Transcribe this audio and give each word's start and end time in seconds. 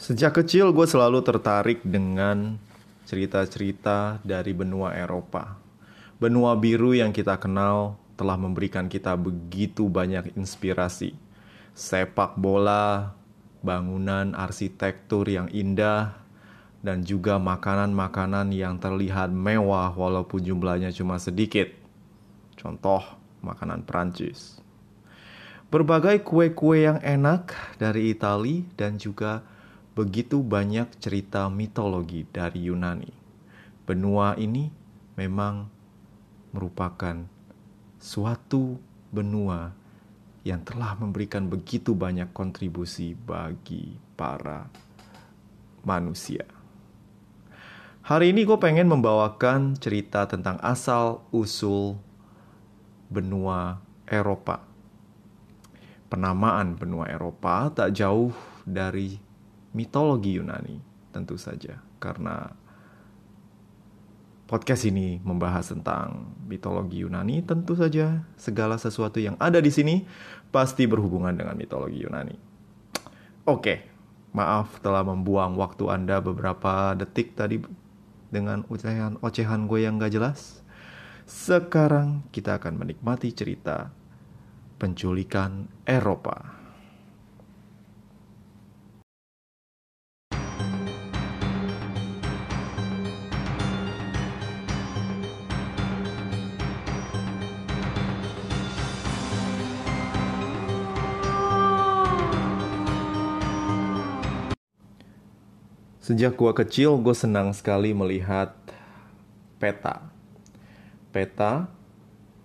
Sejak 0.00 0.40
kecil 0.40 0.72
gue 0.72 0.88
selalu 0.88 1.20
tertarik 1.20 1.84
dengan 1.84 2.56
cerita-cerita 3.04 4.16
dari 4.24 4.56
benua 4.56 4.96
Eropa. 4.96 5.60
Benua 6.16 6.56
biru 6.56 6.96
yang 6.96 7.12
kita 7.12 7.36
kenal 7.36 8.00
telah 8.16 8.40
memberikan 8.40 8.88
kita 8.88 9.12
begitu 9.20 9.92
banyak 9.92 10.32
inspirasi. 10.40 11.12
Sepak 11.76 12.40
bola, 12.40 13.12
bangunan 13.60 14.32
arsitektur 14.32 15.28
yang 15.28 15.52
indah, 15.52 16.16
dan 16.80 17.04
juga 17.04 17.36
makanan-makanan 17.36 18.56
yang 18.56 18.80
terlihat 18.80 19.28
mewah 19.28 19.92
walaupun 19.92 20.40
jumlahnya 20.40 20.96
cuma 20.96 21.20
sedikit. 21.20 21.68
Contoh, 22.56 23.04
makanan 23.44 23.84
Prancis. 23.84 24.64
Berbagai 25.68 26.24
kue-kue 26.24 26.88
yang 26.88 27.04
enak 27.04 27.52
dari 27.76 28.16
Italia 28.16 28.64
dan 28.80 28.96
juga 28.96 29.44
begitu 30.00 30.40
banyak 30.40 30.96
cerita 30.96 31.52
mitologi 31.52 32.24
dari 32.24 32.72
Yunani. 32.72 33.12
Benua 33.84 34.32
ini 34.40 34.72
memang 35.20 35.68
merupakan 36.56 37.20
suatu 38.00 38.80
benua 39.12 39.76
yang 40.40 40.64
telah 40.64 40.96
memberikan 40.96 41.52
begitu 41.52 41.92
banyak 41.92 42.32
kontribusi 42.32 43.12
bagi 43.12 44.00
para 44.16 44.72
manusia. 45.84 46.48
Hari 48.00 48.32
ini 48.32 48.48
gue 48.48 48.56
pengen 48.56 48.88
membawakan 48.88 49.76
cerita 49.76 50.24
tentang 50.24 50.56
asal-usul 50.64 52.00
benua 53.12 53.84
Eropa. 54.08 54.64
Penamaan 56.08 56.80
benua 56.80 57.04
Eropa 57.12 57.68
tak 57.68 57.92
jauh 57.92 58.32
dari 58.64 59.28
mitologi 59.70 60.36
Yunani, 60.36 60.82
tentu 61.14 61.38
saja, 61.38 61.78
karena 62.02 62.54
podcast 64.50 64.82
ini 64.90 65.22
membahas 65.22 65.70
tentang 65.70 66.34
mitologi 66.50 67.06
Yunani. 67.06 67.38
Tentu 67.46 67.78
saja, 67.78 68.26
segala 68.34 68.74
sesuatu 68.82 69.22
yang 69.22 69.38
ada 69.38 69.62
di 69.62 69.70
sini 69.70 70.02
pasti 70.50 70.90
berhubungan 70.90 71.30
dengan 71.30 71.54
mitologi 71.54 72.02
Yunani. 72.02 72.34
Oke, 73.46 73.86
maaf 74.34 74.82
telah 74.82 75.06
membuang 75.06 75.54
waktu 75.54 75.86
Anda 75.86 76.18
beberapa 76.18 76.98
detik 76.98 77.38
tadi 77.38 77.62
dengan 78.30 78.66
ocehan-ocehan 78.66 79.70
gue 79.70 79.86
yang 79.86 80.02
gak 80.02 80.18
jelas. 80.18 80.66
Sekarang 81.30 82.26
kita 82.34 82.58
akan 82.58 82.74
menikmati 82.74 83.30
cerita 83.30 83.94
penculikan 84.82 85.70
Eropa. 85.86 86.59
Sejak 106.10 106.34
gua 106.34 106.50
kecil, 106.50 106.98
gue 106.98 107.14
senang 107.14 107.54
sekali 107.54 107.94
melihat 107.94 108.50
peta. 109.62 110.10
Peta 111.14 111.70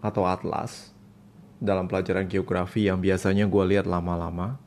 atau 0.06 0.22
atlas 0.30 0.94
dalam 1.58 1.90
pelajaran 1.90 2.30
geografi 2.30 2.86
yang 2.86 3.02
biasanya 3.02 3.50
gue 3.50 3.64
lihat 3.74 3.90
lama-lama. 3.90 4.62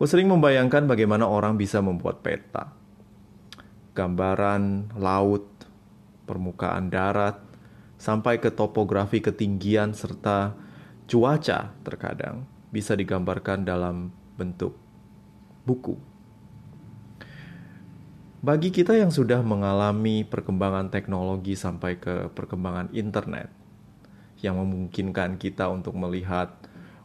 Gue 0.00 0.08
sering 0.08 0.32
membayangkan 0.32 0.88
bagaimana 0.88 1.28
orang 1.28 1.60
bisa 1.60 1.84
membuat 1.84 2.24
peta. 2.24 2.72
Gambaran 3.92 4.96
laut, 4.96 5.44
permukaan 6.24 6.88
darat, 6.88 7.36
sampai 8.00 8.40
ke 8.40 8.48
topografi 8.48 9.20
ketinggian 9.20 9.92
serta 9.92 10.56
cuaca 11.04 11.76
terkadang 11.84 12.48
bisa 12.72 12.96
digambarkan 12.96 13.68
dalam 13.68 14.08
bentuk 14.40 14.72
buku 15.68 16.17
bagi 18.38 18.70
kita 18.70 18.94
yang 18.94 19.10
sudah 19.10 19.42
mengalami 19.42 20.22
perkembangan 20.22 20.94
teknologi 20.94 21.58
sampai 21.58 21.98
ke 21.98 22.30
perkembangan 22.30 22.94
internet, 22.94 23.50
yang 24.38 24.62
memungkinkan 24.62 25.42
kita 25.42 25.66
untuk 25.66 25.98
melihat 25.98 26.54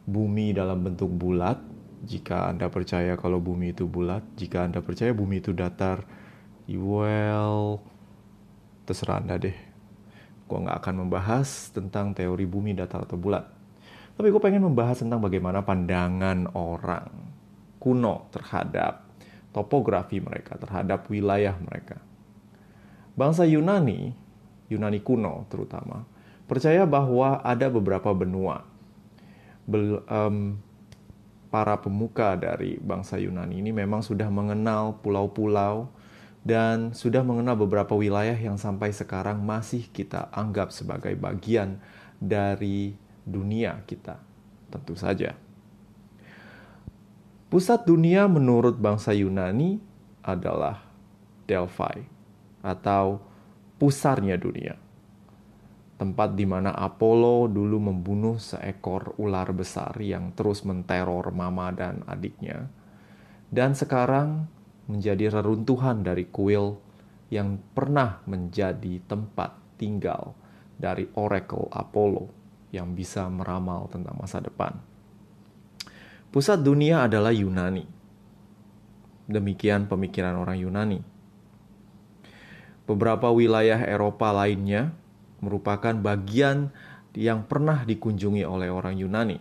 bumi 0.06 0.54
dalam 0.54 0.86
bentuk 0.86 1.10
bulat, 1.10 1.58
jika 2.06 2.52
Anda 2.52 2.70
percaya 2.70 3.18
kalau 3.18 3.42
bumi 3.42 3.74
itu 3.74 3.90
bulat, 3.90 4.22
jika 4.38 4.68
Anda 4.68 4.86
percaya 4.86 5.10
bumi 5.16 5.42
itu 5.42 5.56
datar, 5.58 6.06
well, 6.70 7.82
terserah 8.86 9.24
Anda 9.24 9.42
deh. 9.42 9.58
Gue 10.46 10.58
nggak 10.60 10.86
akan 10.86 11.08
membahas 11.08 11.74
tentang 11.74 12.14
teori 12.14 12.46
bumi 12.46 12.78
datar 12.78 13.10
atau 13.10 13.18
bulat. 13.18 13.48
Tapi 14.14 14.30
gue 14.30 14.42
pengen 14.44 14.70
membahas 14.70 15.02
tentang 15.02 15.18
bagaimana 15.18 15.66
pandangan 15.66 16.54
orang 16.54 17.10
kuno 17.82 18.30
terhadap 18.30 19.03
topografi 19.54 20.18
mereka, 20.20 20.58
terhadap 20.58 21.08
wilayah 21.08 21.54
mereka. 21.62 22.02
Bangsa 23.14 23.46
Yunani, 23.46 24.18
Yunani 24.68 25.00
kuno 25.06 25.46
terutama, 25.48 26.10
percaya 26.50 26.84
bahwa 26.90 27.40
ada 27.46 27.70
beberapa 27.70 28.10
benua. 28.12 28.66
Bel, 29.64 30.02
um, 30.10 30.58
para 31.54 31.78
pemuka 31.78 32.34
dari 32.34 32.82
bangsa 32.82 33.22
Yunani 33.22 33.62
ini 33.62 33.70
memang 33.70 34.02
sudah 34.02 34.26
mengenal 34.34 34.98
pulau-pulau 35.06 35.86
dan 36.42 36.98
sudah 36.98 37.22
mengenal 37.22 37.56
beberapa 37.56 37.94
wilayah 37.94 38.36
yang 38.36 38.58
sampai 38.58 38.90
sekarang 38.90 39.40
masih 39.46 39.86
kita 39.94 40.34
anggap 40.34 40.74
sebagai 40.74 41.14
bagian 41.14 41.78
dari 42.18 42.98
dunia 43.24 43.86
kita. 43.86 44.18
Tentu 44.74 44.98
saja. 44.98 45.43
Pusat 47.54 47.86
dunia 47.86 48.26
menurut 48.26 48.82
bangsa 48.82 49.14
Yunani 49.14 49.78
adalah 50.26 50.90
Delphi 51.46 52.02
atau 52.66 53.22
pusarnya 53.78 54.42
dunia. 54.42 54.74
Tempat 56.02 56.34
di 56.34 56.50
mana 56.50 56.74
Apollo 56.74 57.54
dulu 57.54 57.94
membunuh 57.94 58.42
seekor 58.42 59.14
ular 59.22 59.54
besar 59.54 59.94
yang 60.02 60.34
terus 60.34 60.66
menteror 60.66 61.30
mama 61.30 61.70
dan 61.70 62.02
adiknya. 62.10 62.74
Dan 63.54 63.78
sekarang 63.78 64.50
menjadi 64.90 65.38
reruntuhan 65.38 66.02
dari 66.02 66.26
kuil 66.34 66.82
yang 67.30 67.62
pernah 67.78 68.26
menjadi 68.26 68.98
tempat 69.06 69.78
tinggal 69.78 70.34
dari 70.74 71.06
Oracle 71.14 71.70
Apollo 71.70 72.34
yang 72.74 72.98
bisa 72.98 73.30
meramal 73.30 73.86
tentang 73.94 74.18
masa 74.18 74.42
depan. 74.42 74.93
Pusat 76.34 76.66
dunia 76.66 77.06
adalah 77.06 77.30
Yunani. 77.30 77.86
Demikian 79.30 79.86
pemikiran 79.86 80.34
orang 80.34 80.58
Yunani. 80.58 81.00
Beberapa 82.90 83.30
wilayah 83.30 83.78
Eropa 83.86 84.34
lainnya 84.34 84.98
merupakan 85.46 85.94
bagian 85.94 86.74
yang 87.14 87.46
pernah 87.46 87.86
dikunjungi 87.86 88.42
oleh 88.50 88.74
orang 88.74 88.98
Yunani. 88.98 89.38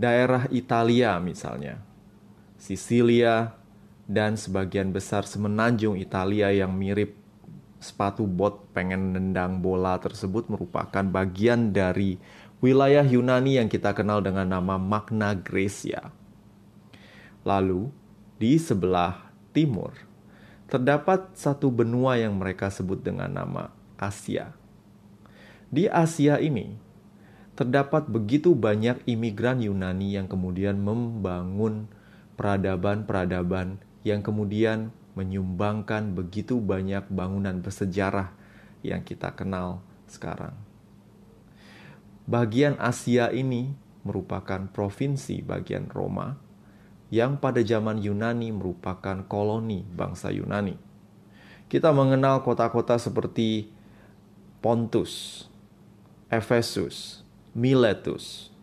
Daerah 0.00 0.48
Italia 0.48 1.20
misalnya, 1.20 1.76
Sisilia, 2.56 3.52
dan 4.08 4.40
sebagian 4.40 4.96
besar 4.96 5.28
semenanjung 5.28 6.00
Italia 6.00 6.48
yang 6.56 6.72
mirip 6.72 7.20
sepatu 7.80 8.24
bot 8.24 8.72
pengen 8.72 9.12
nendang 9.12 9.60
bola 9.60 10.00
tersebut 10.00 10.48
merupakan 10.48 11.04
bagian 11.04 11.72
dari 11.72 12.16
wilayah 12.60 13.04
Yunani 13.04 13.56
yang 13.56 13.68
kita 13.72 13.96
kenal 13.96 14.20
dengan 14.20 14.44
nama 14.44 14.76
Magna 14.76 15.32
Graecia. 15.32 16.12
Lalu, 17.40 17.88
di 18.36 18.60
sebelah 18.60 19.32
timur, 19.56 19.96
terdapat 20.68 21.32
satu 21.32 21.72
benua 21.72 22.20
yang 22.20 22.36
mereka 22.36 22.68
sebut 22.68 23.00
dengan 23.00 23.32
nama 23.32 23.72
Asia. 23.96 24.52
Di 25.72 25.88
Asia 25.88 26.36
ini, 26.36 26.76
terdapat 27.56 28.08
begitu 28.08 28.52
banyak 28.52 29.04
imigran 29.08 29.64
Yunani 29.64 30.20
yang 30.20 30.28
kemudian 30.28 30.80
membangun 30.80 31.88
peradaban-peradaban 32.36 33.80
yang 34.04 34.20
kemudian 34.24 34.92
menyumbangkan 35.12 36.16
begitu 36.16 36.56
banyak 36.60 37.04
bangunan 37.12 37.60
bersejarah 37.60 38.32
yang 38.80 39.04
kita 39.04 39.32
kenal 39.36 39.84
sekarang. 40.08 40.69
Bagian 42.30 42.78
Asia 42.78 43.34
ini 43.34 43.74
merupakan 44.06 44.70
provinsi 44.70 45.42
bagian 45.42 45.90
Roma 45.90 46.38
yang 47.10 47.42
pada 47.42 47.58
zaman 47.58 47.98
Yunani 47.98 48.54
merupakan 48.54 49.26
koloni 49.26 49.82
bangsa 49.82 50.30
Yunani. 50.30 50.78
Kita 51.66 51.90
mengenal 51.90 52.46
kota-kota 52.46 53.02
seperti 53.02 53.74
Pontus, 54.62 55.42
Efesus, 56.30 57.26
Miletus, 57.50 58.54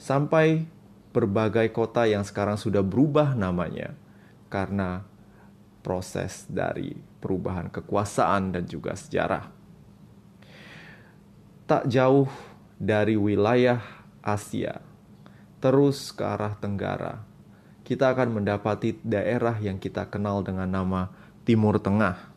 sampai 0.00 0.64
berbagai 1.12 1.68
kota 1.76 2.08
yang 2.08 2.24
sekarang 2.24 2.56
sudah 2.56 2.80
berubah 2.80 3.36
namanya 3.36 3.92
karena 4.48 5.04
proses 5.84 6.48
dari 6.48 6.96
perubahan 7.20 7.68
kekuasaan 7.68 8.56
dan 8.56 8.64
juga 8.64 8.96
sejarah. 8.96 9.52
Tak 11.68 11.92
jauh 11.92 12.55
dari 12.76 13.16
wilayah 13.16 13.80
Asia, 14.20 14.84
terus 15.64 16.12
ke 16.12 16.22
arah 16.24 16.54
tenggara, 16.60 17.24
kita 17.86 18.12
akan 18.12 18.40
mendapati 18.42 19.00
daerah 19.00 19.56
yang 19.62 19.80
kita 19.80 20.10
kenal 20.12 20.44
dengan 20.44 20.68
nama 20.68 21.08
Timur 21.46 21.80
Tengah. 21.80 22.36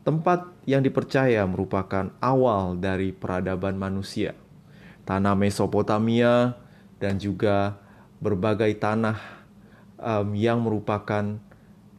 Tempat 0.00 0.48
yang 0.64 0.80
dipercaya 0.80 1.44
merupakan 1.44 2.08
awal 2.24 2.80
dari 2.80 3.12
peradaban 3.12 3.76
manusia. 3.76 4.32
Tanah 5.04 5.36
Mesopotamia 5.36 6.56
dan 6.96 7.20
juga 7.20 7.76
berbagai 8.22 8.72
tanah 8.80 9.18
um, 10.00 10.32
yang 10.32 10.64
merupakan 10.64 11.36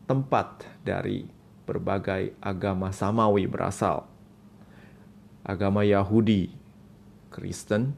tempat 0.09 0.65
dari 0.81 1.29
berbagai 1.67 2.33
agama 2.41 2.89
samawi 2.89 3.45
berasal. 3.45 4.09
Agama 5.45 5.85
Yahudi, 5.85 6.60
Kristen, 7.31 7.95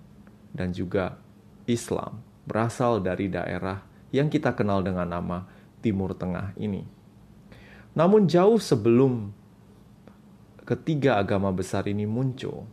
dan 0.53 0.71
juga 0.71 1.17
Islam 1.65 2.21
berasal 2.45 3.01
dari 3.01 3.27
daerah 3.27 3.81
yang 4.13 4.29
kita 4.29 4.53
kenal 4.53 4.85
dengan 4.85 5.09
nama 5.09 5.49
Timur 5.81 6.13
Tengah 6.13 6.53
ini. 6.55 6.85
Namun 7.97 8.29
jauh 8.29 8.61
sebelum 8.61 9.33
ketiga 10.63 11.17
agama 11.17 11.49
besar 11.49 11.89
ini 11.89 12.05
muncul, 12.05 12.69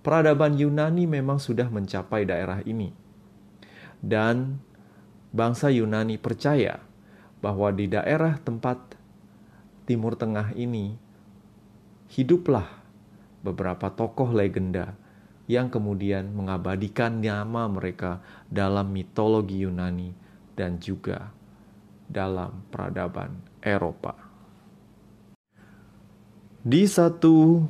peradaban 0.00 0.56
Yunani 0.56 1.04
memang 1.04 1.36
sudah 1.36 1.68
mencapai 1.68 2.24
daerah 2.24 2.64
ini. 2.64 2.90
Dan 3.98 4.62
bangsa 5.34 5.68
Yunani 5.68 6.16
percaya 6.16 6.80
bahwa 7.44 7.70
di 7.74 7.86
daerah 7.90 8.40
tempat 8.40 8.98
Timur 9.84 10.14
Tengah 10.14 10.52
ini 10.54 10.96
hiduplah 12.12 12.68
beberapa 13.44 13.88
tokoh 13.92 14.32
legenda 14.32 14.96
yang 15.48 15.72
kemudian 15.72 16.30
mengabadikan 16.36 17.24
nama 17.24 17.64
mereka 17.66 18.20
dalam 18.52 18.92
mitologi 18.92 19.64
Yunani 19.64 20.12
dan 20.52 20.76
juga 20.76 21.32
dalam 22.04 22.68
peradaban 22.68 23.40
Eropa. 23.64 24.12
Di 26.60 26.84
satu 26.84 27.64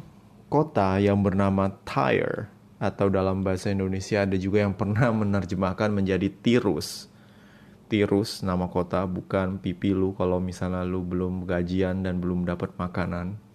kota 0.51 0.99
yang 0.99 1.23
bernama 1.23 1.71
Tyre 1.87 2.51
atau 2.83 3.07
dalam 3.07 3.47
bahasa 3.47 3.71
Indonesia 3.71 4.27
ada 4.27 4.35
juga 4.35 4.67
yang 4.67 4.75
pernah 4.75 5.15
menerjemahkan 5.15 5.95
menjadi 5.95 6.27
Tirus. 6.31 7.07
Tirus 7.87 8.43
nama 8.43 8.67
kota 8.67 9.07
bukan 9.07 9.63
Pipilu 9.63 10.19
kalau 10.19 10.43
misalnya 10.43 10.83
lu 10.83 11.07
belum 11.07 11.47
gajian 11.47 12.03
dan 12.03 12.19
belum 12.21 12.45
dapat 12.45 12.75
makanan 12.77 13.48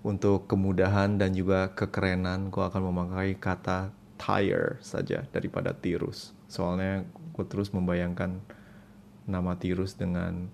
untuk 0.00 0.48
kemudahan 0.48 1.20
dan 1.20 1.36
juga 1.36 1.72
kekerenan 1.76 2.48
gue 2.48 2.64
akan 2.64 2.82
memakai 2.88 3.36
kata 3.36 3.92
tire 4.16 4.80
saja 4.80 5.24
daripada 5.28 5.76
tirus. 5.76 6.32
Soalnya 6.48 7.04
gue 7.36 7.44
terus 7.48 7.72
membayangkan 7.72 8.40
nama 9.28 9.56
tirus 9.56 9.96
dengan 9.96 10.48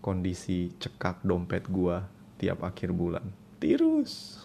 kondisi 0.00 0.72
cekak 0.80 1.20
dompet 1.24 1.68
gue 1.68 2.00
tiap 2.40 2.64
akhir 2.64 2.92
bulan. 2.96 3.28
Tirus! 3.60 4.44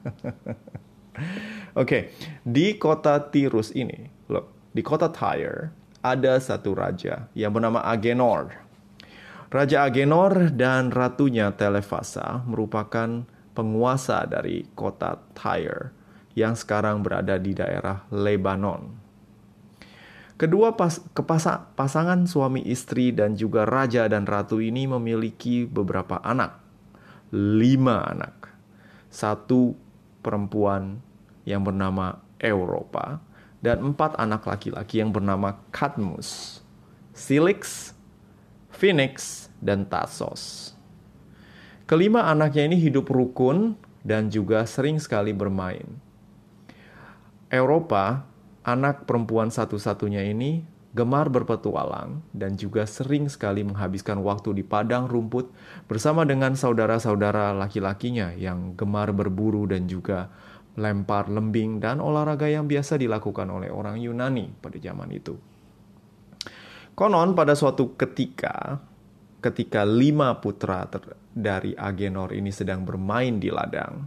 Oke 0.10 1.76
okay. 1.76 2.02
di 2.40 2.80
kota 2.80 3.20
tirus 3.28 3.76
ini 3.76 4.08
loh 4.32 4.70
di 4.72 4.80
kota 4.80 5.12
Tyre 5.12 5.74
ada 6.00 6.40
satu 6.40 6.72
raja 6.72 7.28
yang 7.36 7.52
bernama 7.52 7.84
Agenor. 7.84 8.56
Raja 9.50 9.84
Agenor 9.84 10.54
dan 10.54 10.88
ratunya 10.94 11.52
Telefasa 11.52 12.40
merupakan 12.46 13.26
penguasa 13.52 14.24
dari 14.26 14.66
kota 14.74 15.18
Tyre 15.34 15.92
yang 16.38 16.54
sekarang 16.54 17.02
berada 17.02 17.36
di 17.36 17.52
daerah 17.52 18.06
Lebanon. 18.08 19.00
Kedua 20.40 20.72
pas, 20.72 20.96
kepasa, 21.12 21.68
pasangan 21.76 22.24
suami 22.24 22.64
istri 22.64 23.12
dan 23.12 23.36
juga 23.36 23.68
raja 23.68 24.08
dan 24.08 24.24
ratu 24.24 24.56
ini 24.56 24.88
memiliki 24.88 25.68
beberapa 25.68 26.16
anak. 26.24 26.56
Lima 27.28 28.08
anak. 28.08 28.48
Satu 29.12 29.76
perempuan 30.24 31.04
yang 31.44 31.60
bernama 31.60 32.24
Eropa 32.40 33.20
dan 33.60 33.92
empat 33.92 34.16
anak 34.16 34.48
laki-laki 34.48 35.04
yang 35.04 35.12
bernama 35.12 35.60
Cadmus, 35.76 36.60
Silix, 37.12 37.92
Phoenix, 38.72 39.46
dan 39.60 39.84
Tassos. 39.84 40.72
Kelima 41.90 42.30
anaknya 42.30 42.70
ini 42.70 42.78
hidup 42.78 43.10
rukun 43.10 43.74
dan 44.06 44.30
juga 44.30 44.62
sering 44.62 45.02
sekali 45.02 45.34
bermain. 45.34 45.98
Eropa, 47.50 48.30
anak 48.62 49.10
perempuan 49.10 49.50
satu-satunya 49.50 50.22
ini 50.30 50.62
gemar 50.94 51.26
berpetualang 51.34 52.22
dan 52.30 52.54
juga 52.54 52.86
sering 52.86 53.26
sekali 53.26 53.66
menghabiskan 53.66 54.22
waktu 54.22 54.54
di 54.54 54.62
padang 54.62 55.10
rumput 55.10 55.50
bersama 55.90 56.22
dengan 56.22 56.54
saudara-saudara 56.54 57.58
laki-lakinya 57.58 58.38
yang 58.38 58.78
gemar 58.78 59.10
berburu 59.10 59.66
dan 59.66 59.90
juga 59.90 60.30
lempar 60.78 61.26
lembing 61.26 61.82
dan 61.82 61.98
olahraga 61.98 62.46
yang 62.46 62.70
biasa 62.70 63.02
dilakukan 63.02 63.50
oleh 63.50 63.66
orang 63.66 63.98
Yunani 63.98 64.46
pada 64.62 64.78
zaman 64.78 65.10
itu. 65.10 65.34
Konon 66.94 67.34
pada 67.34 67.58
suatu 67.58 67.98
ketika 67.98 68.78
ketika 69.40 69.88
lima 69.88 70.36
putra 70.38 70.84
dari 71.32 71.72
Agenor 71.74 72.36
ini 72.36 72.52
sedang 72.52 72.84
bermain 72.84 73.40
di 73.40 73.48
ladang, 73.48 74.04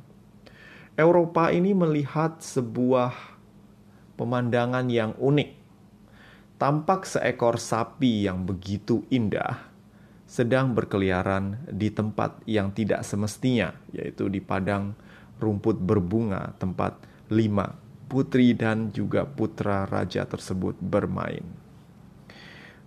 Eropa 0.94 1.50
ini 1.50 1.74
melihat 1.74 2.38
sebuah 2.40 3.12
pemandangan 4.14 4.86
yang 4.94 5.18
unik. 5.18 5.66
Tampak 6.62 7.10
seekor 7.10 7.58
sapi 7.60 8.30
yang 8.30 8.46
begitu 8.46 9.04
indah 9.10 9.74
sedang 10.24 10.72
berkeliaran 10.74 11.60
di 11.68 11.92
tempat 11.92 12.42
yang 12.48 12.72
tidak 12.72 13.04
semestinya, 13.04 13.74
yaitu 13.92 14.30
di 14.32 14.40
padang 14.40 14.96
rumput 15.42 15.82
berbunga 15.82 16.56
tempat 16.62 16.96
lima 17.34 17.74
putri 18.08 18.54
dan 18.54 18.94
juga 18.94 19.26
putra 19.26 19.90
raja 19.90 20.24
tersebut 20.30 20.78
bermain. 20.78 21.44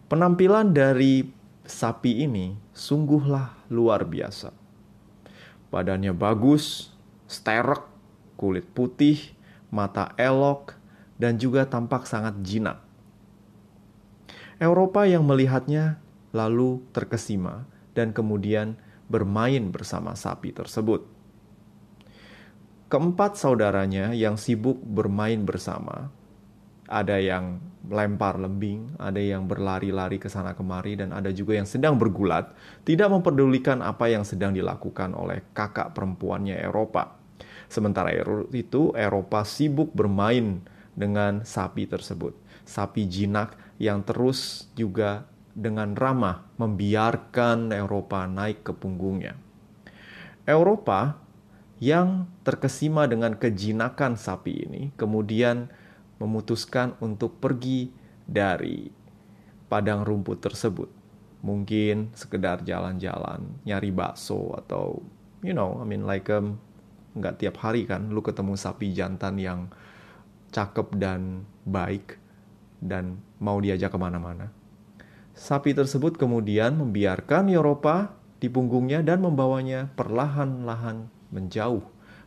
Penampilan 0.07 0.71
dari 0.71 1.27
sapi 1.67 2.25
ini 2.25 2.57
sungguhlah 2.73 3.69
luar 3.71 4.07
biasa. 4.07 4.51
Badannya 5.71 6.15
bagus, 6.15 6.95
sterek, 7.27 7.85
kulit 8.39 8.65
putih, 8.71 9.35
mata 9.69 10.15
elok, 10.17 10.79
dan 11.19 11.37
juga 11.37 11.67
tampak 11.67 12.07
sangat 12.07 12.39
jinak. 12.41 12.81
Eropa 14.57 15.05
yang 15.05 15.29
melihatnya 15.29 16.01
lalu 16.33 16.81
terkesima 16.97 17.69
dan 17.93 18.17
kemudian 18.17 18.81
bermain 19.09 19.69
bersama 19.69 20.17
sapi 20.17 20.53
tersebut. 20.53 21.05
Keempat 22.87 23.35
saudaranya 23.37 24.15
yang 24.15 24.39
sibuk 24.39 24.79
bermain 24.81 25.43
bersama 25.43 26.15
ada 26.87 27.19
yang 27.19 27.59
melempar 27.87 28.39
lembing, 28.39 28.99
ada 28.99 29.23
yang 29.23 29.47
berlari-lari 29.47 30.19
ke 30.19 30.27
sana 30.27 30.59
kemari, 30.59 30.99
dan 30.99 31.15
ada 31.15 31.31
juga 31.31 31.55
yang 31.55 31.67
sedang 31.67 31.95
bergulat, 31.95 32.51
tidak 32.83 33.11
memperdulikan 33.15 33.79
apa 33.83 34.11
yang 34.11 34.27
sedang 34.27 34.51
dilakukan 34.51 35.15
oleh 35.15 35.47
kakak 35.55 35.95
perempuannya 35.95 36.59
Eropa. 36.59 37.15
Sementara 37.71 38.11
itu, 38.51 38.91
Eropa 38.95 39.43
sibuk 39.47 39.95
bermain 39.95 40.63
dengan 40.95 41.47
sapi 41.47 41.87
tersebut. 41.87 42.35
Sapi 42.67 43.07
jinak 43.07 43.55
yang 43.79 44.03
terus 44.03 44.71
juga 44.75 45.27
dengan 45.57 45.95
ramah 45.95 46.45
membiarkan 46.61 47.71
Eropa 47.71 48.27
naik 48.27 48.67
ke 48.67 48.73
punggungnya. 48.75 49.39
Eropa 50.47 51.19
yang 51.81 52.29
terkesima 52.41 53.05
dengan 53.05 53.37
kejinakan 53.37 54.17
sapi 54.17 54.65
ini 54.65 54.83
kemudian 54.97 55.69
memutuskan 56.17 56.97
untuk 57.05 57.39
pergi 57.39 57.93
dari 58.25 58.89
padang 59.67 60.03
rumput 60.03 60.39
tersebut. 60.41 60.91
Mungkin 61.45 62.17
sekedar 62.17 62.65
jalan-jalan, 62.65 63.63
nyari 63.63 63.91
bakso 63.93 64.57
atau 64.57 65.05
you 65.45 65.53
know, 65.55 65.79
I 65.79 65.87
mean 65.87 66.09
like 66.09 66.27
um, 66.33 66.59
nggak 67.17 67.41
tiap 67.41 67.57
hari 67.65 67.89
kan 67.89 68.13
lu 68.13 68.21
ketemu 68.21 68.59
sapi 68.59 68.93
jantan 68.93 69.41
yang 69.41 69.61
cakep 70.53 70.97
dan 71.01 71.49
baik 71.65 72.21
dan 72.81 73.21
mau 73.41 73.61
diajak 73.61 73.93
ke 73.93 73.99
mana-mana. 74.01 74.53
Sapi 75.37 75.77
tersebut 75.77 76.17
kemudian 76.17 76.81
membiarkan 76.81 77.53
Eropa 77.53 78.17
di 78.41 78.49
punggungnya 78.49 79.05
dan 79.05 79.21
membawanya 79.21 79.93
perlahan-lahan 79.93 81.13
menjauh 81.29 81.85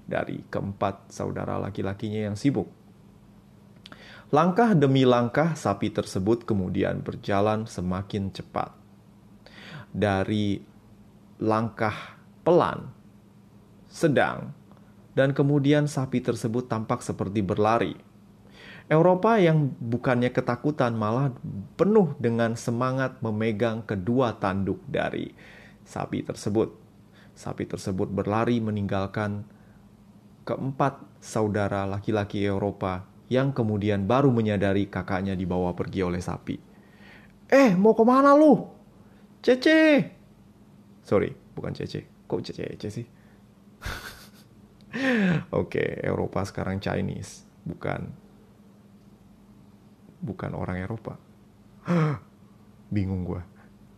dari 0.10 0.46
keempat 0.50 1.14
saudara 1.14 1.58
laki-lakinya 1.58 2.30
yang 2.30 2.38
sibuk. 2.38 2.70
Langkah 4.30 4.78
demi 4.78 5.10
langkah 5.10 5.58
sapi 5.58 5.90
tersebut 5.90 6.46
kemudian 6.46 7.02
berjalan 7.02 7.66
semakin 7.66 8.30
cepat. 8.30 8.78
dari 9.90 10.62
langkah 11.42 12.14
pelan, 12.46 12.94
sedang, 13.90 14.54
dan 15.18 15.34
kemudian 15.34 15.90
sapi 15.90 16.22
tersebut 16.22 16.70
tampak 16.70 17.02
seperti 17.02 17.42
berlari. 17.42 17.98
Eropa 18.86 19.42
yang 19.42 19.74
bukannya 19.82 20.30
ketakutan 20.30 20.94
malah 20.94 21.34
penuh 21.74 22.14
dengan 22.22 22.54
semangat 22.54 23.18
memegang 23.26 23.82
kedua 23.82 24.38
tanduk 24.38 24.82
dari 24.86 25.34
sapi 25.90 26.22
tersebut. 26.22 26.70
Sapi 27.34 27.66
tersebut 27.66 28.14
berlari 28.14 28.62
meninggalkan 28.62 29.42
keempat 30.46 31.02
saudara 31.18 31.90
laki-laki 31.90 32.46
Eropa 32.46 33.10
yang 33.30 33.54
kemudian 33.54 34.10
baru 34.10 34.34
menyadari 34.34 34.90
kakaknya 34.90 35.38
dibawa 35.38 35.78
pergi 35.78 36.02
oleh 36.02 36.20
sapi. 36.20 36.58
Eh, 37.50 37.78
mau 37.78 37.94
ke 37.94 38.04
mana 38.06 38.34
lu? 38.34 38.66
Cece! 39.42 40.12
Sorry, 41.06 41.32
bukan 41.54 41.74
Cece. 41.74 42.26
Kok 42.30 42.42
Cece 42.42 42.90
sih? 42.90 43.08
Oke, 45.54 45.80
okay, 45.80 45.90
Eropa 46.06 46.46
sekarang 46.46 46.82
Chinese, 46.82 47.46
bukan 47.66 48.10
bukan 50.20 50.52
orang 50.54 50.82
Eropa. 50.84 51.16
Bingung 52.94 53.24
gue. 53.26 53.42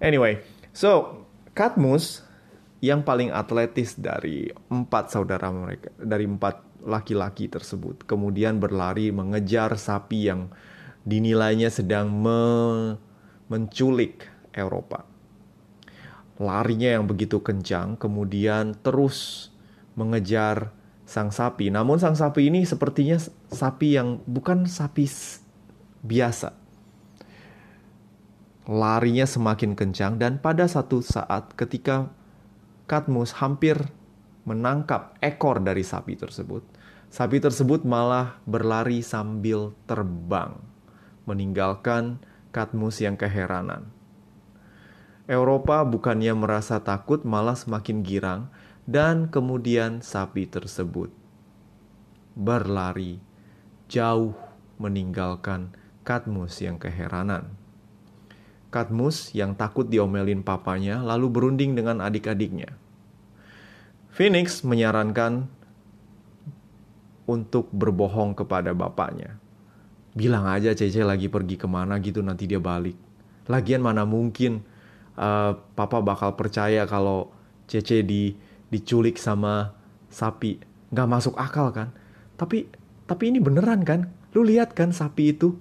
Anyway, 0.03 0.43
so 0.71 1.23
Katmus 1.51 2.23
yang 2.81 3.03
paling 3.03 3.29
atletis 3.29 3.93
dari 3.99 4.49
empat 4.71 5.13
saudara 5.13 5.51
mereka, 5.53 5.91
dari 5.99 6.25
empat 6.25 6.70
laki-laki 6.81 7.47
tersebut, 7.47 8.03
kemudian 8.05 8.57
berlari 8.57 9.13
mengejar 9.13 9.77
sapi 9.77 10.29
yang 10.29 10.49
dinilainya 11.05 11.69
sedang 11.69 12.13
me 12.13 12.41
menculik 13.49 14.29
Eropa. 14.53 15.05
Larinya 16.41 16.97
yang 16.97 17.05
begitu 17.05 17.43
kencang, 17.43 17.99
kemudian 17.99 18.73
terus 18.81 19.49
mengejar 19.93 20.73
sang 21.05 21.29
sapi. 21.29 21.69
Namun 21.69 21.99
sang 21.99 22.15
sapi 22.15 22.47
ini 22.47 22.63
sepertinya 22.63 23.19
sapi 23.51 23.99
yang 23.99 24.23
bukan 24.23 24.65
sapi 24.65 25.05
biasa. 26.01 26.55
Larinya 28.71 29.27
semakin 29.27 29.75
kencang 29.75 30.15
dan 30.15 30.39
pada 30.39 30.69
satu 30.69 31.03
saat 31.03 31.51
ketika 31.59 32.07
Katmus 32.87 33.35
hampir 33.39 33.91
menangkap 34.47 35.17
ekor 35.21 35.61
dari 35.61 35.85
sapi 35.85 36.17
tersebut, 36.17 36.65
sapi 37.13 37.37
tersebut 37.37 37.85
malah 37.85 38.41
berlari 38.49 39.05
sambil 39.05 39.73
terbang, 39.85 40.57
meninggalkan 41.29 42.19
Katmus 42.51 42.99
yang 42.99 43.15
keheranan. 43.15 43.87
Eropa 45.23 45.87
bukannya 45.87 46.35
merasa 46.35 46.83
takut 46.83 47.23
malah 47.23 47.55
semakin 47.55 48.03
girang 48.03 48.51
dan 48.83 49.31
kemudian 49.31 50.03
sapi 50.03 50.43
tersebut 50.49 51.13
berlari 52.35 53.19
jauh 53.91 54.35
meninggalkan 54.79 55.75
Katmus 56.01 56.57
yang 56.65 56.81
keheranan. 56.81 57.53
Katmus 58.73 59.35
yang 59.37 59.53
takut 59.53 59.85
diomelin 59.85 60.41
papanya 60.41 61.03
lalu 61.03 61.29
berunding 61.29 61.77
dengan 61.77 62.01
adik-adiknya. 62.01 62.80
Phoenix 64.11 64.59
menyarankan 64.67 65.47
untuk 67.23 67.71
berbohong 67.71 68.35
kepada 68.35 68.75
bapaknya. 68.75 69.39
Bilang 70.11 70.51
aja 70.51 70.75
Cece 70.75 71.07
lagi 71.07 71.31
pergi 71.31 71.55
ke 71.55 71.63
mana 71.63 71.95
gitu 72.03 72.19
nanti 72.19 72.43
dia 72.43 72.59
balik. 72.59 72.99
Lagian 73.47 73.79
mana 73.79 74.03
mungkin 74.03 74.67
uh, 75.15 75.55
papa 75.55 76.03
bakal 76.03 76.35
percaya 76.35 76.83
kalau 76.83 77.31
Cece 77.71 78.03
di 78.03 78.35
diculik 78.67 79.15
sama 79.15 79.71
sapi. 80.11 80.59
Nggak 80.91 81.07
masuk 81.07 81.35
akal 81.39 81.71
kan? 81.71 81.95
Tapi 82.35 82.67
tapi 83.07 83.31
ini 83.31 83.39
beneran 83.39 83.87
kan? 83.87 84.11
Lu 84.35 84.43
lihat 84.43 84.75
kan 84.75 84.91
sapi 84.91 85.31
itu? 85.31 85.55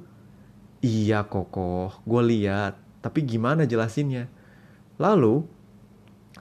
Iya 0.82 1.22
kokoh. 1.22 2.02
Gue 2.02 2.22
lihat. 2.26 2.74
Tapi 2.98 3.22
gimana 3.22 3.62
jelasinnya? 3.62 4.26
Lalu 4.98 5.46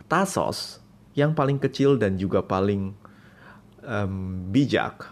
Tasos 0.09 0.81
yang 1.17 1.33
paling 1.33 1.57
kecil 1.57 1.97
dan 1.97 2.15
juga 2.17 2.45
paling 2.45 2.93
um, 3.85 4.45
bijak 4.53 5.09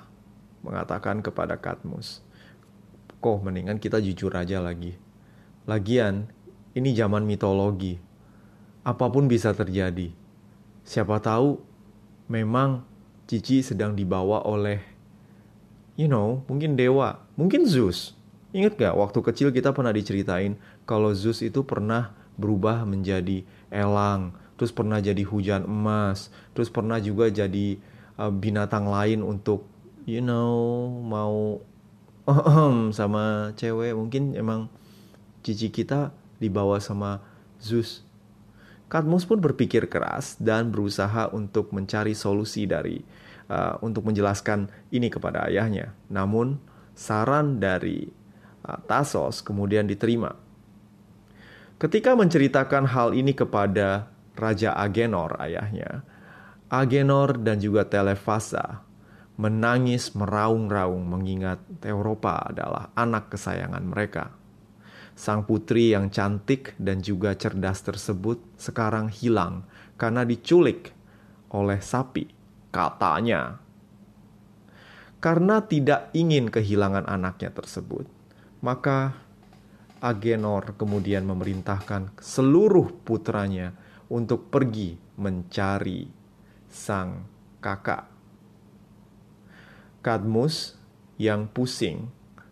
mengatakan 0.62 1.22
kepada 1.22 1.58
Katmus 1.58 2.28
kok 3.18 3.42
mendingan 3.42 3.82
kita 3.82 3.98
jujur 3.98 4.30
aja 4.34 4.62
lagi. 4.62 4.94
Lagian 5.66 6.30
ini 6.78 6.94
zaman 6.94 7.26
mitologi. 7.26 7.98
Apa 8.88 9.10
pun 9.12 9.28
bisa 9.28 9.52
terjadi. 9.52 10.14
Siapa 10.88 11.20
tahu 11.20 11.60
memang 12.32 12.88
Cici 13.28 13.60
sedang 13.60 13.92
dibawa 13.92 14.48
oleh, 14.48 14.80
you 16.00 16.08
know, 16.08 16.48
mungkin 16.48 16.80
dewa, 16.80 17.20
mungkin 17.36 17.68
Zeus. 17.68 18.16
Ingat 18.56 18.80
gak 18.80 18.96
waktu 18.96 19.20
kecil 19.20 19.52
kita 19.52 19.76
pernah 19.76 19.92
diceritain 19.92 20.56
kalau 20.88 21.12
Zeus 21.12 21.44
itu 21.44 21.68
pernah 21.68 22.16
berubah 22.40 22.88
menjadi 22.88 23.44
elang, 23.68 24.32
terus 24.58 24.74
pernah 24.74 24.98
jadi 24.98 25.22
hujan 25.24 25.64
emas, 25.64 26.34
terus 26.52 26.68
pernah 26.68 26.98
juga 26.98 27.30
jadi 27.30 27.78
uh, 28.18 28.34
binatang 28.34 28.90
lain 28.90 29.24
untuk, 29.24 29.70
you 30.04 30.20
know, 30.20 30.90
mau 31.06 31.62
sama 32.98 33.54
cewek. 33.56 33.96
Mungkin 33.96 34.36
emang 34.36 34.68
cici 35.46 35.72
kita 35.72 36.12
dibawa 36.42 36.82
sama 36.84 37.24
Zeus 37.62 38.08
Katmus 38.88 39.28
pun 39.28 39.44
berpikir 39.44 39.92
keras 39.92 40.40
dan 40.40 40.72
berusaha 40.72 41.28
untuk 41.36 41.76
mencari 41.76 42.16
solusi 42.16 42.64
dari 42.64 43.04
uh, 43.52 43.76
untuk 43.84 44.08
menjelaskan 44.08 44.72
ini 44.96 45.12
kepada 45.12 45.52
ayahnya. 45.52 45.92
Namun 46.08 46.56
saran 46.96 47.60
dari 47.60 48.08
uh, 48.64 48.80
Tasos 48.88 49.44
kemudian 49.44 49.92
diterima. 49.92 50.40
Ketika 51.76 52.16
menceritakan 52.16 52.88
hal 52.88 53.12
ini 53.12 53.36
kepada 53.36 54.08
Raja 54.38 54.78
Agenor 54.78 55.42
ayahnya, 55.42 56.06
Agenor 56.70 57.42
dan 57.42 57.58
juga 57.58 57.90
Telefasa 57.90 58.86
menangis 59.38 60.18
meraung-raung 60.18 61.06
mengingat 61.06 61.62
Eropa 61.86 62.42
adalah 62.42 62.90
anak 62.98 63.34
kesayangan 63.34 63.86
mereka. 63.86 64.34
Sang 65.18 65.46
putri 65.46 65.94
yang 65.94 66.14
cantik 66.14 66.78
dan 66.78 67.02
juga 67.02 67.34
cerdas 67.34 67.82
tersebut 67.82 68.38
sekarang 68.58 69.10
hilang 69.10 69.66
karena 69.98 70.22
diculik 70.22 70.94
oleh 71.50 71.82
sapi, 71.82 72.30
katanya. 72.70 73.58
Karena 75.18 75.66
tidak 75.66 76.14
ingin 76.14 76.54
kehilangan 76.54 77.10
anaknya 77.10 77.50
tersebut, 77.50 78.06
maka 78.62 79.18
Agenor 79.98 80.78
kemudian 80.78 81.26
memerintahkan 81.26 82.14
seluruh 82.22 82.94
putranya 83.02 83.74
untuk 84.12 84.48
pergi 84.48 84.96
mencari 85.20 86.08
sang 86.68 87.26
kakak. 87.60 88.08
Kadmus 90.04 90.78
yang 91.20 91.50
pusing 91.52 92.08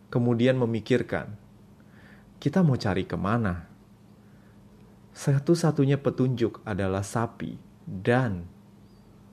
kemudian 0.09 0.59
memikirkan 0.59 1.45
kita 2.45 2.61
mau 2.61 2.77
cari 2.77 3.09
ke 3.09 3.17
mana? 3.17 3.65
Satu-satunya 5.15 5.97
petunjuk 5.97 6.61
adalah 6.67 7.01
sapi, 7.01 7.55
dan 7.87 8.45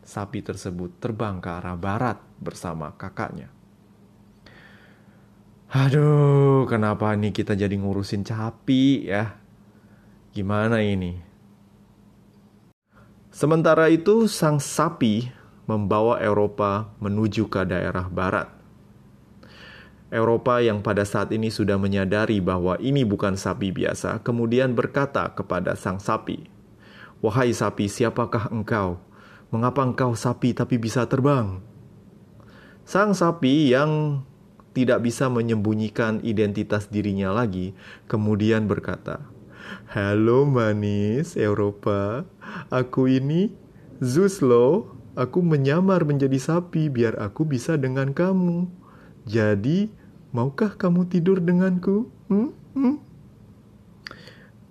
sapi 0.07 0.41
tersebut 0.41 0.97
terbang 1.03 1.43
ke 1.43 1.51
arah 1.51 1.77
barat 1.77 2.19
bersama 2.39 2.95
kakaknya. 2.95 3.51
Aduh, 5.73 6.69
kenapa 6.69 7.17
nih 7.17 7.33
kita 7.37 7.53
jadi 7.53 7.73
ngurusin 7.77 8.25
sapi 8.25 9.09
ya? 9.09 9.37
Gimana 10.33 10.81
ini? 10.85 11.32
Sementara 13.33 13.89
itu, 13.89 14.29
sang 14.29 14.61
sapi 14.61 15.33
membawa 15.65 16.21
Eropa 16.21 16.93
menuju 17.01 17.49
ke 17.49 17.65
daerah 17.65 18.05
barat. 18.13 18.53
Eropa 20.13 20.61
yang 20.61 20.85
pada 20.85 21.09
saat 21.09 21.33
ini 21.33 21.49
sudah 21.49 21.81
menyadari 21.81 22.45
bahwa 22.45 22.77
ini 22.77 23.09
bukan 23.09 23.33
sapi 23.33 23.73
biasa, 23.73 24.21
kemudian 24.21 24.77
berkata 24.77 25.33
kepada 25.33 25.73
sang 25.73 25.97
sapi, 25.97 26.45
"Wahai 27.25 27.57
sapi, 27.57 27.89
siapakah 27.89 28.53
engkau? 28.53 29.01
Mengapa 29.49 29.81
engkau 29.81 30.13
sapi 30.13 30.53
tapi 30.53 30.77
bisa 30.77 31.09
terbang?" 31.09 31.65
Sang 32.85 33.17
sapi 33.17 33.73
yang 33.73 34.21
tidak 34.77 35.01
bisa 35.09 35.33
menyembunyikan 35.33 36.21
identitas 36.21 36.93
dirinya 36.93 37.33
lagi, 37.33 37.73
kemudian 38.05 38.69
berkata, 38.69 39.25
"Halo 39.89 40.45
manis 40.45 41.33
Eropa, 41.41 42.29
aku 42.69 43.09
ini 43.09 43.53
Zeus 44.03 44.43
loh. 44.43 44.99
Aku 45.13 45.45
menyamar 45.45 46.09
menjadi 46.09 46.41
sapi 46.41 46.89
biar 46.89 47.21
aku 47.21 47.45
bisa 47.45 47.77
dengan 47.77 48.17
kamu. 48.17 48.65
Jadi, 49.29 49.93
Maukah 50.33 50.73
kamu 50.81 51.13
tidur 51.13 51.45
denganku? 51.45 52.09
Hmm? 52.33 52.57
Hmm? 52.73 52.97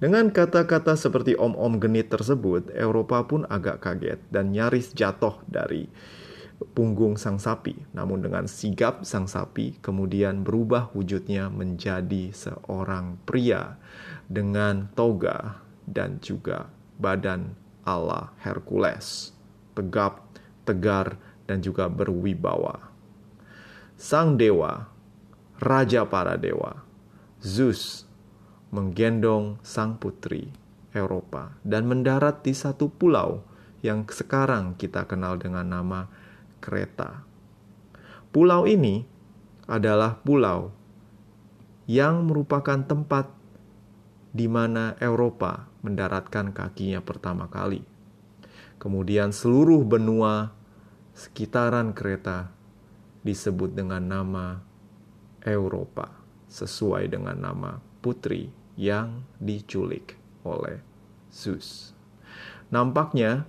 Dengan 0.01 0.33
kata-kata 0.33 0.97
seperti 0.97 1.37
om-om 1.37 1.77
genit 1.77 2.09
tersebut, 2.09 2.73
Eropa 2.73 3.21
pun 3.29 3.45
agak 3.45 3.85
kaget 3.85 4.17
dan 4.33 4.49
nyaris 4.49 4.89
jatuh 4.97 5.37
dari 5.45 5.85
punggung 6.73 7.13
sang 7.13 7.37
sapi. 7.37 7.77
Namun 7.93 8.25
dengan 8.25 8.49
sigap 8.49 9.05
sang 9.05 9.29
sapi 9.29 9.77
kemudian 9.85 10.41
berubah 10.41 10.89
wujudnya 10.97 11.53
menjadi 11.53 12.33
seorang 12.33 13.21
pria 13.29 13.77
dengan 14.25 14.89
toga 14.97 15.61
dan 15.85 16.17
juga 16.25 16.73
badan 16.97 17.53
ala 17.91 18.31
Hercules. 18.39 19.35
Tegap, 19.75 20.23
tegar, 20.63 21.19
dan 21.47 21.59
juga 21.59 21.91
berwibawa. 21.91 22.91
Sang 23.99 24.39
dewa, 24.39 24.87
raja 25.59 26.07
para 26.07 26.39
dewa, 26.39 26.83
Zeus 27.43 28.07
menggendong 28.71 29.59
sang 29.65 29.99
putri 29.99 30.47
Eropa 30.95 31.55
dan 31.67 31.87
mendarat 31.91 32.39
di 32.43 32.55
satu 32.55 32.87
pulau 32.87 33.43
yang 33.83 34.07
sekarang 34.07 34.79
kita 34.79 35.03
kenal 35.09 35.35
dengan 35.35 35.67
nama 35.67 36.07
Kreta. 36.63 37.27
Pulau 38.31 38.63
ini 38.63 39.03
adalah 39.67 40.19
pulau 40.23 40.71
yang 41.89 42.29
merupakan 42.29 42.79
tempat 42.85 43.27
di 44.31 44.47
mana 44.47 44.95
Eropa 45.03 45.70
mendaratkan 45.81 46.53
kakinya 46.53 47.01
pertama 47.01 47.49
kali. 47.49 47.83
Kemudian 48.81 49.29
seluruh 49.29 49.85
benua 49.85 50.53
sekitaran 51.13 51.93
Kreta 51.93 52.49
disebut 53.21 53.77
dengan 53.77 54.01
nama 54.01 54.45
Eropa 55.45 56.09
sesuai 56.49 57.09
dengan 57.09 57.37
nama 57.37 57.71
putri 58.01 58.49
yang 58.77 59.21
diculik 59.37 60.17
oleh 60.41 60.81
Zeus. 61.29 61.93
Nampaknya 62.73 63.45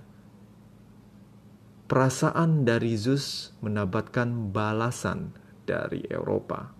perasaan 1.89 2.63
dari 2.65 2.93
Zeus 2.93 3.57
mendapatkan 3.65 4.53
balasan 4.53 5.33
dari 5.65 6.05
Eropa. 6.07 6.71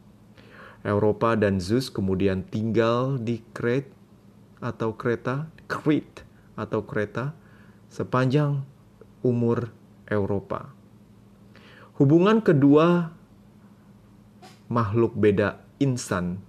Eropa 0.84 1.40
dan 1.40 1.64
Zeus 1.64 1.88
kemudian 1.88 2.44
tinggal 2.44 3.16
di 3.16 3.40
Crete 3.56 4.03
atau 4.64 4.96
Kreta, 4.96 5.52
Crete 5.68 6.24
atau 6.56 6.88
Kreta 6.88 7.36
sepanjang 7.92 8.64
umur 9.20 9.76
Eropa. 10.08 10.72
Hubungan 12.00 12.40
kedua 12.40 13.12
makhluk 14.72 15.14
beda 15.20 15.60
insan 15.84 16.40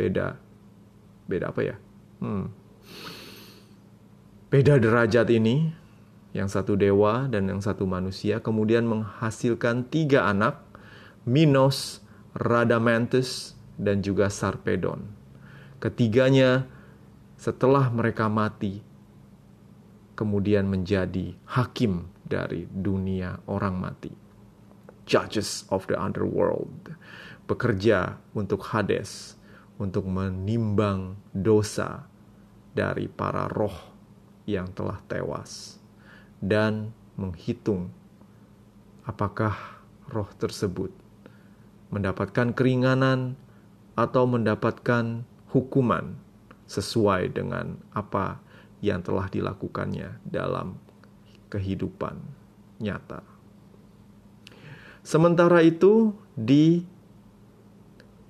beda 0.00 0.40
beda 1.28 1.52
apa 1.52 1.60
ya? 1.60 1.76
Hmm. 2.24 2.48
Beda 4.50 4.82
derajat 4.82 5.30
ini, 5.30 5.70
yang 6.34 6.50
satu 6.50 6.74
dewa 6.74 7.30
dan 7.30 7.46
yang 7.46 7.62
satu 7.62 7.86
manusia, 7.86 8.42
kemudian 8.42 8.82
menghasilkan 8.82 9.86
tiga 9.86 10.26
anak, 10.26 10.58
Minos, 11.22 12.02
Radamanthus, 12.34 13.54
dan 13.78 14.02
juga 14.02 14.26
Sarpedon. 14.26 15.19
Ketiganya 15.80 16.68
setelah 17.40 17.88
mereka 17.88 18.28
mati, 18.28 18.84
kemudian 20.12 20.68
menjadi 20.68 21.32
hakim 21.48 22.04
dari 22.20 22.68
dunia 22.68 23.40
orang 23.48 23.80
mati. 23.80 24.12
Judges 25.08 25.64
of 25.72 25.88
the 25.88 25.96
underworld. 25.96 26.92
Bekerja 27.48 28.20
untuk 28.36 28.62
Hades, 28.70 29.40
untuk 29.80 30.04
menimbang 30.04 31.16
dosa 31.32 32.04
dari 32.76 33.08
para 33.08 33.48
roh 33.48 33.90
yang 34.44 34.68
telah 34.76 35.00
tewas 35.08 35.80
dan 36.38 36.92
menghitung 37.16 37.88
apakah 39.08 39.56
roh 40.12 40.28
tersebut 40.36 40.92
mendapatkan 41.90 42.54
keringanan 42.54 43.34
atau 43.98 44.24
mendapatkan 44.24 45.26
hukuman 45.50 46.14
sesuai 46.70 47.34
dengan 47.34 47.74
apa 47.90 48.38
yang 48.80 49.02
telah 49.02 49.26
dilakukannya 49.28 50.22
dalam 50.24 50.78
kehidupan 51.50 52.16
nyata. 52.80 53.26
Sementara 55.02 55.60
itu, 55.66 56.14
di 56.38 56.86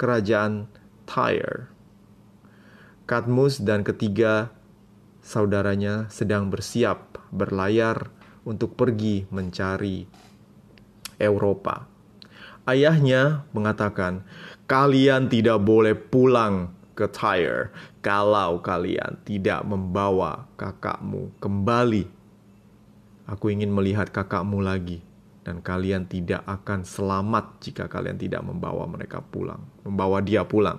kerajaan 0.00 0.66
Tyre. 1.04 1.68
Kadmus 3.04 3.60
dan 3.60 3.82
ketiga 3.84 4.54
saudaranya 5.20 6.08
sedang 6.08 6.48
bersiap 6.48 7.20
berlayar 7.34 8.08
untuk 8.46 8.78
pergi 8.78 9.28
mencari 9.28 10.06
Eropa. 11.20 11.90
Ayahnya 12.64 13.44
mengatakan, 13.52 14.24
"Kalian 14.70 15.26
tidak 15.26 15.58
boleh 15.60 15.92
pulang 15.98 16.79
ke 17.00 17.08
Tyre 17.08 17.72
kalau 18.04 18.60
kalian 18.60 19.16
tidak 19.24 19.64
membawa 19.64 20.44
kakakmu 20.60 21.32
kembali. 21.40 22.04
Aku 23.24 23.48
ingin 23.48 23.72
melihat 23.72 24.12
kakakmu 24.12 24.60
lagi." 24.60 25.00
dan 25.40 25.64
kalian 25.64 26.04
tidak 26.04 26.44
akan 26.44 26.84
selamat 26.84 27.64
jika 27.64 27.88
kalian 27.88 28.20
tidak 28.20 28.44
membawa 28.44 28.84
mereka 28.84 29.24
pulang, 29.24 29.64
membawa 29.82 30.20
dia 30.20 30.44
pulang. 30.44 30.78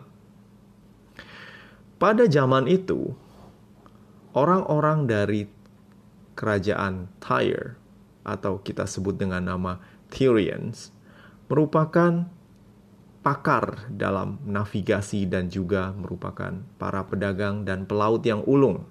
Pada 1.97 2.25
zaman 2.29 2.69
itu, 2.69 3.13
orang-orang 4.33 5.05
dari 5.09 5.45
kerajaan 6.33 7.09
Tyre 7.21 7.77
atau 8.25 8.61
kita 8.61 8.85
sebut 8.85 9.17
dengan 9.17 9.45
nama 9.45 9.81
Tyrians 10.09 10.93
merupakan 11.49 12.29
pakar 13.21 13.89
dalam 13.93 14.41
navigasi 14.43 15.29
dan 15.29 15.49
juga 15.49 15.93
merupakan 15.93 16.57
para 16.81 17.05
pedagang 17.05 17.63
dan 17.65 17.85
pelaut 17.85 18.21
yang 18.25 18.41
ulung. 18.49 18.85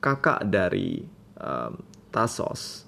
Kakak 0.00 0.44
dari 0.46 1.08
um, 1.40 1.80
Tasos, 2.12 2.84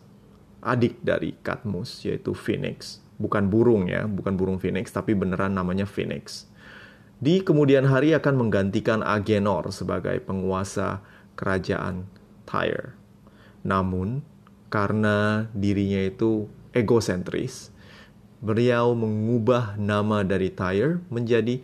adik 0.65 1.01
dari 1.05 1.37
Katmus 1.41 2.05
yaitu 2.05 2.33
Phoenix, 2.37 3.01
bukan 3.17 3.49
burung 3.49 3.89
ya, 3.89 4.05
bukan 4.05 4.37
burung 4.37 4.61
Phoenix 4.61 4.93
tapi 4.93 5.17
beneran 5.17 5.57
namanya 5.57 5.89
Phoenix 5.89 6.49
di 7.19 7.43
kemudian 7.43 7.83
hari 7.91 8.15
akan 8.15 8.47
menggantikan 8.47 9.03
Agenor 9.03 9.75
sebagai 9.75 10.23
penguasa 10.23 11.03
kerajaan 11.35 12.07
Tyre. 12.47 12.95
Namun, 13.67 14.23
karena 14.71 15.51
dirinya 15.51 15.99
itu 16.07 16.47
egosentris, 16.71 17.75
beliau 18.39 18.95
mengubah 18.95 19.75
nama 19.79 20.23
dari 20.23 20.51
Tyre 20.53 21.03
menjadi 21.11 21.59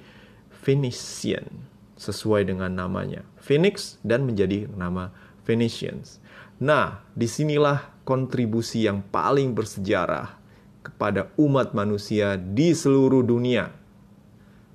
Phoenician 0.65 1.47
sesuai 1.95 2.51
dengan 2.51 2.73
namanya 2.75 3.23
Phoenix 3.39 4.01
dan 4.03 4.27
menjadi 4.27 4.67
nama 4.75 5.15
Phoenicians. 5.47 6.19
Nah, 6.59 7.05
di 7.13 7.29
sinilah 7.29 8.03
kontribusi 8.03 8.87
yang 8.89 9.05
paling 9.13 9.53
bersejarah 9.53 10.35
kepada 10.83 11.33
umat 11.37 11.73
manusia 11.77 12.37
di 12.37 12.73
seluruh 12.73 13.25
dunia 13.25 13.85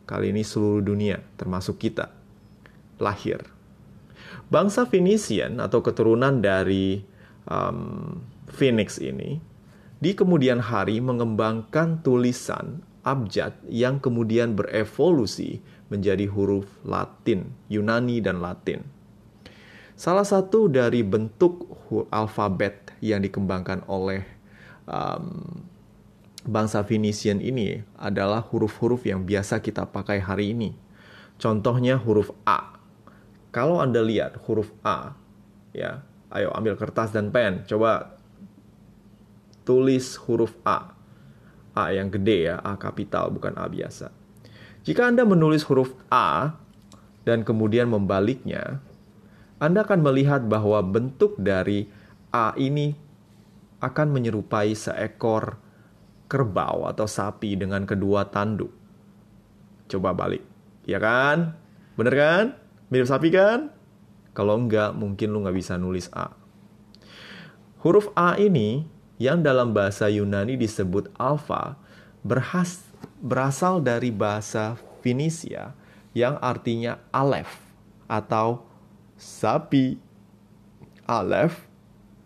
Kali 0.10 0.34
ini 0.34 0.42
seluruh 0.42 0.82
dunia, 0.82 1.22
termasuk 1.38 1.86
kita, 1.86 2.10
lahir. 2.98 3.46
Bangsa 4.50 4.90
Phoenician 4.90 5.62
atau 5.62 5.86
keturunan 5.86 6.42
dari 6.42 7.06
um, 7.46 8.18
Phoenix 8.50 8.98
ini 8.98 9.38
di 10.00 10.16
kemudian 10.16 10.64
hari 10.64 11.04
mengembangkan 11.04 12.00
tulisan 12.00 12.84
abjad 13.04 13.56
yang 13.68 14.00
kemudian 14.00 14.56
berevolusi 14.56 15.60
menjadi 15.92 16.28
huruf 16.32 16.68
Latin, 16.88 17.52
Yunani 17.68 18.24
dan 18.24 18.40
Latin. 18.40 18.84
Salah 20.00 20.24
satu 20.24 20.72
dari 20.72 21.04
bentuk 21.04 21.68
alfabet 22.08 22.96
yang 23.04 23.20
dikembangkan 23.20 23.84
oleh 23.92 24.24
um, 24.88 25.60
bangsa 26.48 26.88
Phoenician 26.88 27.44
ini 27.44 27.84
adalah 28.00 28.40
huruf-huruf 28.48 29.04
yang 29.04 29.28
biasa 29.28 29.60
kita 29.60 29.84
pakai 29.92 30.24
hari 30.24 30.56
ini. 30.56 30.72
Contohnya 31.36 32.00
huruf 32.00 32.32
A. 32.48 32.80
Kalau 33.52 33.84
Anda 33.84 34.00
lihat 34.00 34.40
huruf 34.48 34.72
A, 34.86 35.16
ya, 35.76 36.06
ayo 36.32 36.54
ambil 36.56 36.80
kertas 36.80 37.12
dan 37.12 37.34
pen, 37.34 37.68
coba 37.68 38.19
tulis 39.70 40.18
huruf 40.26 40.58
A. 40.66 40.98
A 41.78 41.94
yang 41.94 42.10
gede 42.10 42.50
ya, 42.50 42.58
A 42.66 42.74
kapital 42.82 43.30
bukan 43.30 43.54
A 43.54 43.70
biasa. 43.70 44.10
Jika 44.82 45.06
Anda 45.06 45.30
menulis 45.30 45.62
huruf 45.70 45.94
A 46.10 46.58
dan 47.22 47.46
kemudian 47.46 47.86
membaliknya, 47.86 48.82
Anda 49.62 49.86
akan 49.86 50.02
melihat 50.02 50.50
bahwa 50.50 50.82
bentuk 50.82 51.38
dari 51.38 51.86
A 52.34 52.58
ini 52.58 52.98
akan 53.78 54.10
menyerupai 54.10 54.74
seekor 54.74 55.62
kerbau 56.26 56.90
atau 56.90 57.06
sapi 57.06 57.54
dengan 57.54 57.86
kedua 57.86 58.26
tanduk. 58.26 58.74
Coba 59.86 60.18
balik. 60.18 60.42
Ya 60.90 60.98
kan? 60.98 61.54
Bener 61.94 62.16
kan? 62.18 62.46
Mirip 62.90 63.06
sapi 63.06 63.30
kan? 63.30 63.70
Kalau 64.34 64.58
enggak, 64.58 64.98
mungkin 64.98 65.30
lu 65.30 65.46
nggak 65.46 65.58
bisa 65.58 65.78
nulis 65.78 66.10
A. 66.10 66.34
Huruf 67.86 68.10
A 68.18 68.34
ini 68.42 68.98
yang 69.20 69.44
dalam 69.44 69.76
bahasa 69.76 70.08
Yunani 70.08 70.56
disebut 70.56 71.12
alfa 71.20 71.76
berhas, 72.24 72.88
berasal 73.20 73.84
dari 73.84 74.16
bahasa 74.16 74.80
Finisia 75.04 75.76
yang 76.16 76.40
artinya 76.40 77.00
alef 77.12 77.60
atau 78.08 78.64
sapi. 79.20 80.00
Alef, 81.10 81.66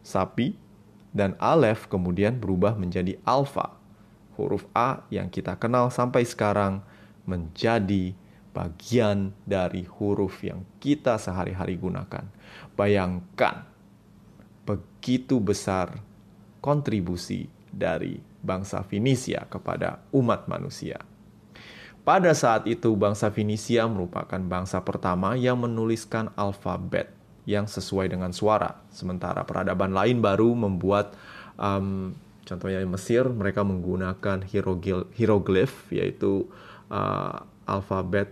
sapi, 0.03 0.60
dan 1.15 1.39
alef 1.39 1.88
kemudian 1.88 2.36
berubah 2.36 2.75
menjadi 2.75 3.15
alfa. 3.23 3.79
Huruf 4.36 4.67
A 4.75 5.08
yang 5.08 5.32
kita 5.32 5.56
kenal 5.56 5.88
sampai 5.88 6.27
sekarang 6.27 6.84
menjadi 7.23 8.12
bagian 8.51 9.32
dari 9.47 9.88
huruf 9.88 10.43
yang 10.43 10.67
kita 10.84 11.15
sehari-hari 11.15 11.79
gunakan. 11.79 12.27
Bayangkan 12.75 13.63
begitu 14.67 15.39
besar 15.39 16.03
kontribusi 16.63 17.52
dari 17.67 18.15
bangsa 18.39 18.88
Finisia 18.88 19.43
kepada 19.52 19.99
umat 20.15 20.47
manusia. 20.47 21.04
Pada 22.08 22.32
saat 22.32 22.67
itu, 22.67 22.95
bangsa 22.95 23.32
Finisia 23.36 23.84
merupakan 23.88 24.39
bangsa 24.39 24.80
pertama 24.84 25.36
yang 25.36 25.60
menuliskan 25.60 26.32
alfabet 26.39 27.12
yang 27.43 27.67
sesuai 27.67 28.12
dengan 28.12 28.32
suara. 28.32 28.80
Sementara 28.91 29.43
peradaban 29.43 29.91
lain 29.91 30.23
baru 30.23 30.56
membuat, 30.56 31.15
um, 31.60 32.15
contohnya 32.47 32.84
Mesir, 32.88 33.28
mereka 33.28 33.63
menggunakan 33.63 34.43
hieroglif, 35.15 35.71
yaitu 35.91 36.47
uh, 36.91 37.43
alfabet 37.67 38.32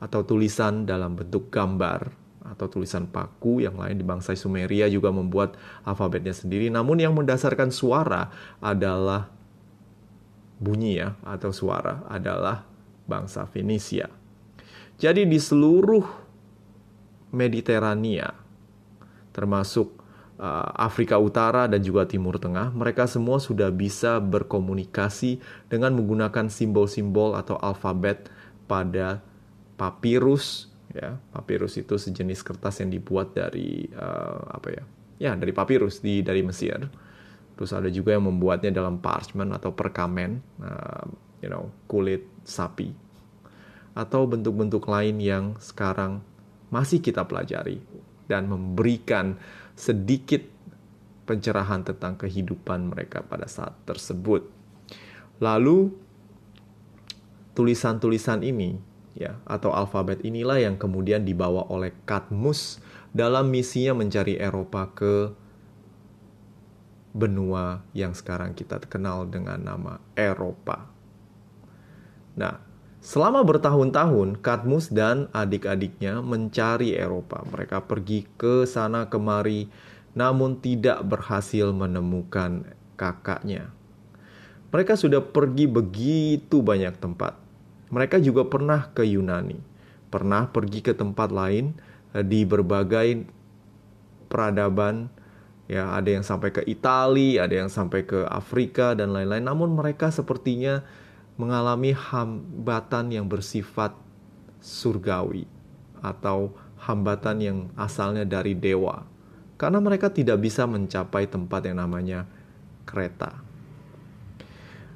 atau 0.00 0.24
tulisan 0.24 0.88
dalam 0.88 1.14
bentuk 1.14 1.52
gambar 1.52 2.21
atau 2.52 2.68
tulisan 2.68 3.08
paku. 3.08 3.64
Yang 3.64 3.76
lain 3.80 3.96
di 3.96 4.04
bangsa 4.04 4.36
Sumeria 4.36 4.86
juga 4.92 5.08
membuat 5.08 5.56
alfabetnya 5.88 6.36
sendiri. 6.36 6.68
Namun 6.68 7.00
yang 7.00 7.16
mendasarkan 7.16 7.72
suara 7.72 8.28
adalah 8.60 9.32
bunyi 10.60 11.02
ya 11.02 11.18
atau 11.26 11.50
suara 11.50 12.06
adalah 12.06 12.62
bangsa 13.08 13.48
Fenisia. 13.50 14.06
Jadi 15.00 15.26
di 15.26 15.40
seluruh 15.40 16.06
Mediterania, 17.32 18.30
termasuk 19.32 20.02
uh, 20.38 20.70
Afrika 20.76 21.16
Utara 21.16 21.66
dan 21.66 21.80
juga 21.82 22.04
Timur 22.04 22.36
Tengah, 22.36 22.70
mereka 22.70 23.08
semua 23.08 23.40
sudah 23.42 23.72
bisa 23.72 24.20
berkomunikasi 24.20 25.40
dengan 25.66 25.96
menggunakan 25.96 26.46
simbol-simbol 26.52 27.34
atau 27.34 27.56
alfabet 27.58 28.28
pada 28.68 29.24
papirus. 29.80 30.71
Ya, 30.92 31.16
papirus 31.32 31.80
itu 31.80 31.96
sejenis 31.96 32.44
kertas 32.44 32.84
yang 32.84 32.92
dibuat 32.92 33.32
dari 33.32 33.88
uh, 33.96 34.44
apa 34.52 34.68
ya? 34.68 34.84
Ya, 35.16 35.32
dari 35.38 35.56
papirus 35.56 36.04
di 36.04 36.20
dari 36.20 36.44
Mesir. 36.44 36.84
Terus 37.56 37.70
ada 37.72 37.88
juga 37.88 38.16
yang 38.16 38.28
membuatnya 38.28 38.72
dalam 38.72 39.00
parchment 39.00 39.56
atau 39.56 39.72
perkamen, 39.72 40.40
uh, 40.60 41.04
you 41.40 41.48
know, 41.48 41.72
kulit 41.88 42.28
sapi 42.44 42.92
atau 43.92 44.24
bentuk-bentuk 44.24 44.88
lain 44.88 45.20
yang 45.20 45.44
sekarang 45.60 46.24
masih 46.72 47.04
kita 47.04 47.28
pelajari 47.28 47.80
dan 48.24 48.48
memberikan 48.48 49.36
sedikit 49.76 50.40
pencerahan 51.28 51.84
tentang 51.84 52.16
kehidupan 52.16 52.88
mereka 52.88 53.20
pada 53.20 53.44
saat 53.44 53.76
tersebut. 53.84 54.48
Lalu 55.44 55.92
tulisan-tulisan 57.52 58.40
ini 58.40 58.80
ya 59.12 59.36
atau 59.44 59.72
alfabet 59.72 60.24
inilah 60.24 60.60
yang 60.60 60.80
kemudian 60.80 61.24
dibawa 61.24 61.68
oleh 61.68 61.92
Katmus 62.08 62.80
dalam 63.12 63.52
misinya 63.52 63.96
mencari 63.98 64.40
Eropa 64.40 64.88
ke 64.92 65.14
benua 67.12 67.84
yang 67.92 68.16
sekarang 68.16 68.56
kita 68.56 68.80
kenal 68.88 69.28
dengan 69.28 69.60
nama 69.60 70.00
Eropa. 70.16 70.88
Nah, 72.32 72.72
Selama 73.02 73.42
bertahun-tahun, 73.42 74.38
Katmus 74.46 74.86
dan 74.86 75.26
adik-adiknya 75.34 76.22
mencari 76.22 76.94
Eropa. 76.94 77.42
Mereka 77.50 77.90
pergi 77.90 78.30
ke 78.38 78.62
sana 78.62 79.10
kemari, 79.10 79.66
namun 80.14 80.62
tidak 80.62 81.02
berhasil 81.02 81.74
menemukan 81.74 82.62
kakaknya. 82.94 83.74
Mereka 84.70 84.94
sudah 84.94 85.18
pergi 85.18 85.66
begitu 85.66 86.62
banyak 86.62 86.94
tempat. 87.02 87.41
Mereka 87.92 88.18
juga 88.24 88.48
pernah 88.48 88.88
ke 88.90 89.04
Yunani, 89.04 89.60
pernah 90.08 90.48
pergi 90.48 90.80
ke 90.80 90.96
tempat 90.96 91.28
lain 91.28 91.76
eh, 92.16 92.24
di 92.24 92.42
berbagai 92.48 93.28
peradaban. 94.32 95.12
Ya, 95.70 95.94
ada 95.94 96.10
yang 96.10 96.26
sampai 96.26 96.52
ke 96.52 96.60
Italia, 96.68 97.48
ada 97.48 97.54
yang 97.64 97.70
sampai 97.70 98.04
ke 98.04 98.28
Afrika 98.28 98.92
dan 98.92 99.14
lain-lain. 99.14 99.46
Namun 99.46 99.72
mereka 99.72 100.12
sepertinya 100.12 100.84
mengalami 101.40 101.96
hambatan 101.96 103.14
yang 103.14 103.24
bersifat 103.24 103.96
surgawi 104.60 105.48
atau 106.04 106.52
hambatan 106.82 107.36
yang 107.40 107.58
asalnya 107.78 108.26
dari 108.26 108.52
dewa 108.58 109.06
karena 109.62 109.78
mereka 109.78 110.10
tidak 110.10 110.42
bisa 110.42 110.66
mencapai 110.66 111.30
tempat 111.30 111.62
yang 111.70 111.78
namanya 111.78 112.26
kereta. 112.82 113.51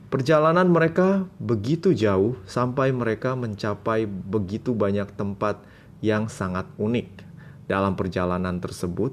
Perjalanan 0.06 0.70
mereka 0.70 1.26
begitu 1.42 1.90
jauh 1.90 2.38
sampai 2.46 2.94
mereka 2.94 3.34
mencapai 3.34 4.06
begitu 4.06 4.70
banyak 4.70 5.10
tempat 5.18 5.58
yang 5.98 6.30
sangat 6.30 6.70
unik. 6.78 7.26
Dalam 7.66 7.98
perjalanan 7.98 8.62
tersebut, 8.62 9.10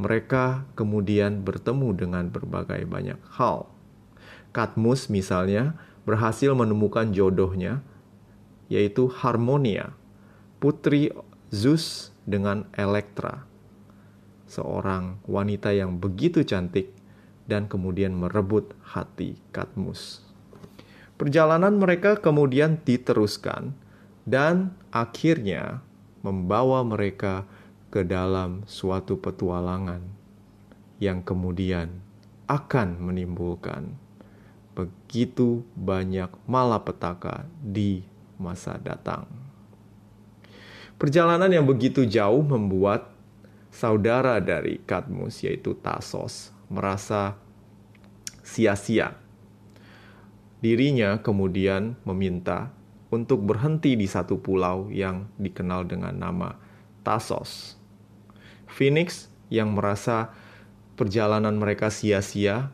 mereka 0.00 0.64
kemudian 0.72 1.44
bertemu 1.44 1.92
dengan 1.92 2.32
berbagai 2.32 2.88
banyak 2.88 3.20
hal. 3.36 3.68
Katmus 4.56 5.12
misalnya 5.12 5.76
berhasil 6.08 6.56
menemukan 6.56 7.12
jodohnya, 7.12 7.84
yaitu 8.72 9.12
Harmonia, 9.12 9.92
putri 10.56 11.12
Zeus 11.52 12.16
dengan 12.24 12.64
Elektra, 12.72 13.44
seorang 14.48 15.20
wanita 15.28 15.76
yang 15.76 16.00
begitu 16.00 16.48
cantik 16.48 16.96
dan 17.44 17.68
kemudian 17.68 18.16
merebut 18.16 18.72
hati 18.80 19.36
Katmus. 19.52 20.29
Perjalanan 21.20 21.76
mereka 21.76 22.16
kemudian 22.16 22.80
diteruskan 22.80 23.76
dan 24.24 24.72
akhirnya 24.88 25.84
membawa 26.24 26.80
mereka 26.80 27.44
ke 27.92 28.08
dalam 28.08 28.64
suatu 28.64 29.20
petualangan 29.20 30.00
yang 30.96 31.20
kemudian 31.20 32.00
akan 32.48 32.96
menimbulkan 33.04 34.00
begitu 34.72 35.60
banyak 35.76 36.32
malapetaka 36.48 37.44
di 37.60 38.00
masa 38.40 38.80
datang. 38.80 39.28
Perjalanan 40.96 41.52
yang 41.52 41.68
begitu 41.68 42.08
jauh 42.08 42.40
membuat 42.40 43.12
saudara 43.68 44.40
dari 44.40 44.80
Kadmus 44.88 45.44
yaitu 45.44 45.76
Tasos 45.76 46.48
merasa 46.72 47.36
sia-sia. 48.40 49.20
Dirinya 50.60 51.24
kemudian 51.24 51.96
meminta 52.04 52.68
untuk 53.08 53.42
berhenti 53.42 53.96
di 53.96 54.04
satu 54.04 54.38
pulau 54.38 54.92
yang 54.92 55.26
dikenal 55.40 55.88
dengan 55.88 56.14
nama 56.14 56.56
Tasos. 57.00 57.80
Phoenix 58.68 59.32
yang 59.48 59.72
merasa 59.74 60.30
perjalanan 60.94 61.56
mereka 61.56 61.88
sia-sia 61.88 62.70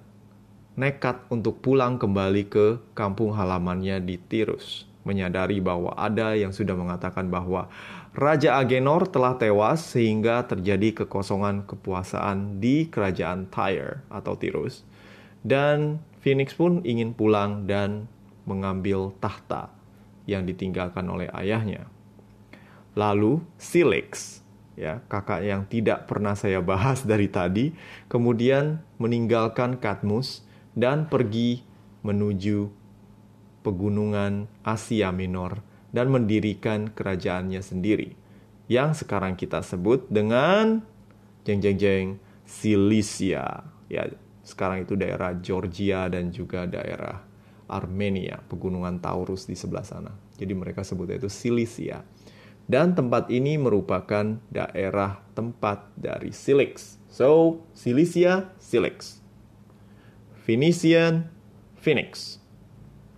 nekat 0.76 1.24
untuk 1.32 1.64
pulang 1.64 1.96
kembali 1.96 2.52
ke 2.52 2.66
kampung 2.92 3.32
halamannya 3.32 4.02
di 4.04 4.20
Tirus, 4.20 4.84
menyadari 5.08 5.62
bahwa 5.62 5.96
ada 5.96 6.36
yang 6.36 6.52
sudah 6.52 6.76
mengatakan 6.76 7.32
bahwa 7.32 7.72
Raja 8.12 8.60
Agenor 8.60 9.08
telah 9.08 9.40
tewas 9.40 9.80
sehingga 9.96 10.44
terjadi 10.44 11.04
kekosongan 11.04 11.64
kepuasaan 11.64 12.60
di 12.60 12.92
kerajaan 12.92 13.48
Tyre 13.48 14.04
atau 14.12 14.36
Tirus. 14.36 14.84
Dan 15.40 16.02
Phoenix 16.26 16.58
pun 16.58 16.82
ingin 16.82 17.14
pulang 17.14 17.70
dan 17.70 18.10
mengambil 18.50 19.14
tahta 19.22 19.70
yang 20.26 20.42
ditinggalkan 20.42 21.06
oleh 21.06 21.30
ayahnya. 21.30 21.86
Lalu 22.98 23.46
Silix, 23.62 24.42
ya 24.74 25.06
kakak 25.06 25.46
yang 25.46 25.70
tidak 25.70 26.10
pernah 26.10 26.34
saya 26.34 26.58
bahas 26.58 27.04
dari 27.06 27.30
tadi, 27.30 27.70
kemudian 28.10 28.82
meninggalkan 28.98 29.78
Katmus 29.78 30.42
dan 30.74 31.06
pergi 31.06 31.62
menuju 32.02 32.74
pegunungan 33.62 34.50
Asia 34.66 35.14
Minor 35.14 35.62
dan 35.94 36.10
mendirikan 36.10 36.90
kerajaannya 36.90 37.62
sendiri 37.62 38.18
yang 38.66 38.98
sekarang 38.98 39.38
kita 39.38 39.62
sebut 39.62 40.10
dengan 40.10 40.82
jeng 41.46 41.62
jeng 41.62 41.78
jeng 41.78 42.06
Silisia 42.42 43.62
ya 43.86 44.10
sekarang 44.46 44.86
itu 44.86 44.94
daerah 44.94 45.34
Georgia 45.42 46.06
dan 46.06 46.30
juga 46.30 46.70
daerah 46.70 47.26
Armenia 47.66 48.38
pegunungan 48.46 49.02
Taurus 49.02 49.50
di 49.50 49.58
sebelah 49.58 49.82
sana 49.82 50.14
jadi 50.38 50.54
mereka 50.54 50.86
sebutnya 50.86 51.18
itu 51.18 51.26
Silisia 51.26 52.06
Dan 52.66 52.98
tempat 52.98 53.30
ini 53.30 53.54
merupakan 53.62 54.42
daerah 54.50 55.22
tempat 55.38 55.86
dari 55.94 56.34
Silix. 56.34 56.98
So, 57.06 57.62
Cilicia, 57.78 58.50
Silix. 58.58 59.22
Phoenician, 60.42 61.30
Phoenix. 61.78 62.42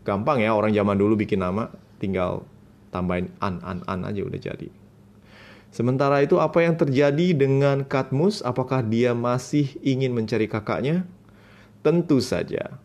Gampang 0.05 0.45
ya 0.45 0.53
orang 0.53 0.77
zaman 0.77 1.01
dulu 1.01 1.17
bikin 1.17 1.41
nama, 1.41 1.73
tinggal 1.97 2.45
tambahin 2.93 3.33
an, 3.41 3.65
an, 3.65 3.81
an 3.89 4.05
aja 4.05 4.21
udah 4.21 4.37
jadi. 4.37 4.69
Sementara 5.73 6.21
itu 6.21 6.37
apa 6.41 6.65
yang 6.65 6.77
terjadi 6.77 7.33
dengan 7.33 7.89
Katmus? 7.89 8.45
Apakah 8.45 8.85
dia 8.85 9.17
masih 9.17 9.77
ingin 9.81 10.13
mencari 10.13 10.45
kakaknya? 10.45 11.09
Tentu 11.83 12.19
saja. 12.19 12.79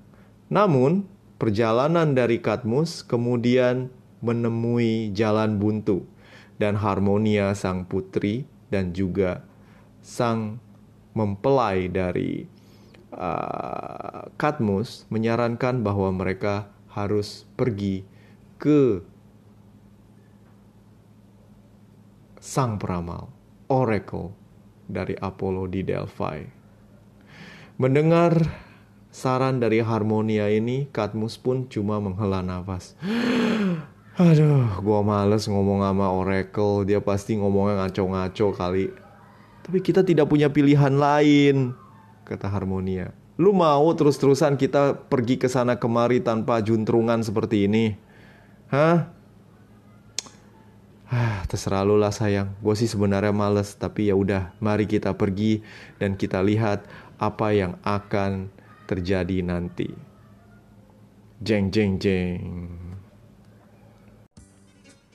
Namun, 0.53 1.09
perjalanan 1.41 2.13
dari 2.13 2.39
Katmus 2.39 3.01
kemudian 3.01 3.89
menemui 4.23 5.11
jalan 5.11 5.59
buntu 5.59 6.07
dan 6.61 6.79
Harmonia 6.79 7.51
sang 7.57 7.83
putri 7.83 8.47
dan 8.71 8.95
juga 8.95 9.43
sang 9.99 10.63
mempelai 11.11 11.91
dari 11.91 12.47
uh, 13.13 14.29
Katmus 14.39 15.05
menyarankan 15.11 15.83
bahwa 15.83 16.09
mereka 16.13 16.71
harus 16.93 17.45
pergi 17.57 18.05
ke 18.61 19.01
sang 22.43 22.75
peramal, 22.75 23.31
Oracle 23.71 24.35
dari 24.85 25.15
Apollo 25.15 25.71
di 25.71 25.81
Delphi. 25.81 26.39
Mendengar 27.79 28.35
saran 29.13 29.61
dari 29.61 29.77
Harmonia 29.85 30.49
ini, 30.49 30.89
Katmus 30.89 31.37
pun 31.37 31.69
cuma 31.69 32.01
menghela 32.01 32.41
nafas. 32.41 32.97
Aduh, 34.17 34.69
gua 34.81 35.05
males 35.05 35.45
ngomong 35.45 35.85
sama 35.85 36.09
Oracle, 36.09 36.85
dia 36.89 36.97
pasti 37.01 37.37
ngomongnya 37.37 37.85
ngaco-ngaco 37.85 38.47
kali. 38.57 38.89
Tapi 39.63 39.79
kita 39.79 40.01
tidak 40.01 40.29
punya 40.29 40.49
pilihan 40.49 40.97
lain, 40.97 41.77
kata 42.25 42.49
Harmonia. 42.49 43.13
Lu 43.37 43.53
mau 43.53 43.89
terus-terusan 43.93 44.57
kita 44.57 45.09
pergi 45.09 45.41
ke 45.41 45.49
sana 45.49 45.77
kemari 45.81 46.21
tanpa 46.21 46.61
juntrungan 46.61 47.21
seperti 47.21 47.69
ini? 47.69 47.93
Hah? 48.73 49.05
Ah, 51.13 51.45
terserah 51.45 51.85
lu 51.85 51.93
lah 51.93 52.09
sayang. 52.09 52.57
Gue 52.57 52.73
sih 52.73 52.89
sebenarnya 52.89 53.29
males, 53.29 53.77
tapi 53.77 54.09
ya 54.09 54.17
udah, 54.17 54.49
mari 54.57 54.89
kita 54.89 55.13
pergi 55.13 55.61
dan 56.01 56.17
kita 56.17 56.41
lihat 56.41 56.89
apa 57.21 57.53
yang 57.53 57.77
akan 57.85 58.49
terjadi 58.87 59.43
nanti. 59.43 59.89
Jeng 61.43 61.71
jeng 61.71 61.99
jeng. 61.99 62.83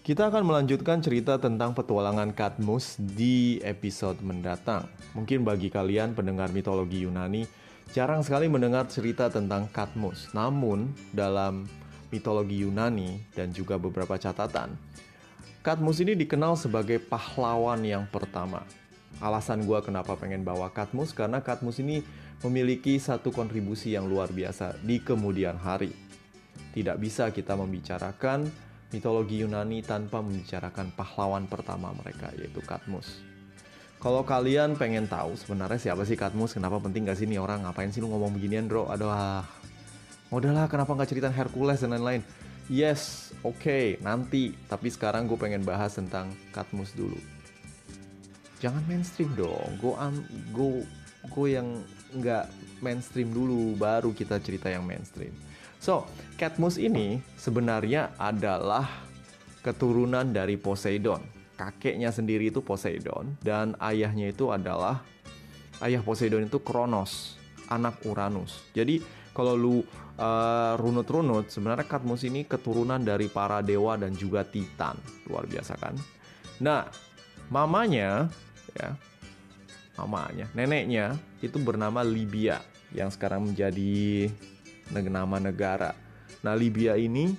Kita 0.08 0.32
akan 0.32 0.40
melanjutkan 0.40 1.04
cerita 1.04 1.36
tentang 1.36 1.76
petualangan 1.76 2.32
Katmus 2.32 2.96
di 2.96 3.60
episode 3.60 4.16
mendatang. 4.24 4.88
Mungkin 5.12 5.44
bagi 5.44 5.68
kalian 5.68 6.16
pendengar 6.16 6.48
mitologi 6.48 7.04
Yunani, 7.04 7.44
jarang 7.92 8.24
sekali 8.24 8.48
mendengar 8.48 8.88
cerita 8.88 9.28
tentang 9.28 9.68
Katmus. 9.68 10.32
Namun, 10.32 10.96
dalam 11.12 11.68
mitologi 12.08 12.64
Yunani 12.64 13.20
dan 13.36 13.52
juga 13.52 13.76
beberapa 13.76 14.16
catatan, 14.16 14.80
Katmus 15.60 16.00
ini 16.00 16.16
dikenal 16.16 16.56
sebagai 16.56 16.96
pahlawan 17.04 17.84
yang 17.84 18.08
pertama. 18.08 18.64
Alasan 19.20 19.68
gue 19.68 19.76
kenapa 19.84 20.16
pengen 20.16 20.40
bawa 20.40 20.72
Katmus 20.72 21.12
karena 21.12 21.44
Katmus 21.44 21.84
ini 21.84 22.00
memiliki 22.46 23.02
satu 23.02 23.34
kontribusi 23.34 23.98
yang 23.98 24.06
luar 24.06 24.30
biasa 24.30 24.78
di 24.82 25.02
kemudian 25.02 25.58
hari. 25.58 25.90
Tidak 26.74 26.94
bisa 27.00 27.34
kita 27.34 27.58
membicarakan 27.58 28.46
mitologi 28.94 29.42
Yunani 29.42 29.82
tanpa 29.82 30.22
membicarakan 30.22 30.94
pahlawan 30.94 31.50
pertama 31.50 31.90
mereka 31.92 32.30
yaitu 32.38 32.62
Katmus. 32.62 33.20
Kalau 33.98 34.22
kalian 34.22 34.78
pengen 34.78 35.10
tahu 35.10 35.34
sebenarnya 35.34 35.90
siapa 35.90 36.06
sih 36.06 36.14
Katmus, 36.14 36.54
kenapa 36.54 36.78
penting 36.78 37.10
gak 37.10 37.18
sih 37.18 37.26
nih 37.26 37.42
orang, 37.42 37.66
ngapain 37.66 37.90
sih 37.90 37.98
lu 37.98 38.06
ngomong 38.14 38.30
beginian 38.30 38.70
bro, 38.70 38.86
aduh 38.86 39.10
ah. 39.10 39.42
Udahlah 40.28 40.68
kenapa 40.68 40.92
nggak 40.92 41.08
cerita 41.08 41.32
Hercules 41.32 41.80
dan 41.80 41.96
lain-lain. 41.96 42.22
Yes, 42.68 43.32
oke, 43.40 43.64
okay, 43.64 43.84
nanti. 44.04 44.52
Tapi 44.68 44.92
sekarang 44.92 45.24
gue 45.24 45.40
pengen 45.40 45.64
bahas 45.64 45.96
tentang 45.96 46.30
Katmus 46.52 46.92
dulu. 46.92 47.16
Jangan 48.60 48.84
mainstream 48.84 49.32
dong. 49.34 49.80
Go 49.80 49.96
am, 49.96 50.20
go, 50.52 50.84
go 51.32 51.48
yang 51.48 51.80
nggak 52.14 52.44
mainstream 52.80 53.32
dulu, 53.34 53.74
baru 53.76 54.14
kita 54.14 54.40
cerita 54.40 54.70
yang 54.72 54.86
mainstream. 54.86 55.34
So, 55.78 56.06
Katmus 56.34 56.78
ini 56.78 57.22
sebenarnya 57.38 58.14
adalah 58.18 58.86
keturunan 59.62 60.26
dari 60.30 60.58
Poseidon. 60.58 61.22
Kakeknya 61.58 62.14
sendiri 62.14 62.54
itu 62.54 62.62
Poseidon 62.62 63.34
dan 63.42 63.74
ayahnya 63.82 64.30
itu 64.30 64.54
adalah 64.54 65.02
ayah 65.82 66.02
Poseidon 66.02 66.46
itu 66.46 66.62
Kronos, 66.62 67.38
anak 67.66 67.98
Uranus. 68.06 68.62
Jadi 68.74 69.02
kalau 69.34 69.54
lu 69.54 69.76
uh, 70.18 70.74
runut-runut, 70.78 71.50
sebenarnya 71.50 71.86
Katmus 71.86 72.26
ini 72.26 72.42
keturunan 72.42 72.98
dari 72.98 73.30
para 73.30 73.62
dewa 73.62 73.94
dan 73.94 74.14
juga 74.14 74.42
Titan. 74.42 74.98
Luar 75.30 75.46
biasa 75.46 75.78
kan? 75.78 75.94
Nah, 76.58 76.90
mamanya 77.50 78.26
ya, 78.74 78.98
mamanya, 79.98 80.46
neneknya 80.54 81.18
itu 81.42 81.58
bernama 81.58 82.06
Libya 82.06 82.62
yang 82.94 83.10
sekarang 83.10 83.50
menjadi 83.50 84.30
nama 84.94 85.42
negara. 85.42 85.92
Nah, 86.46 86.54
Libya 86.54 86.94
ini 86.94 87.34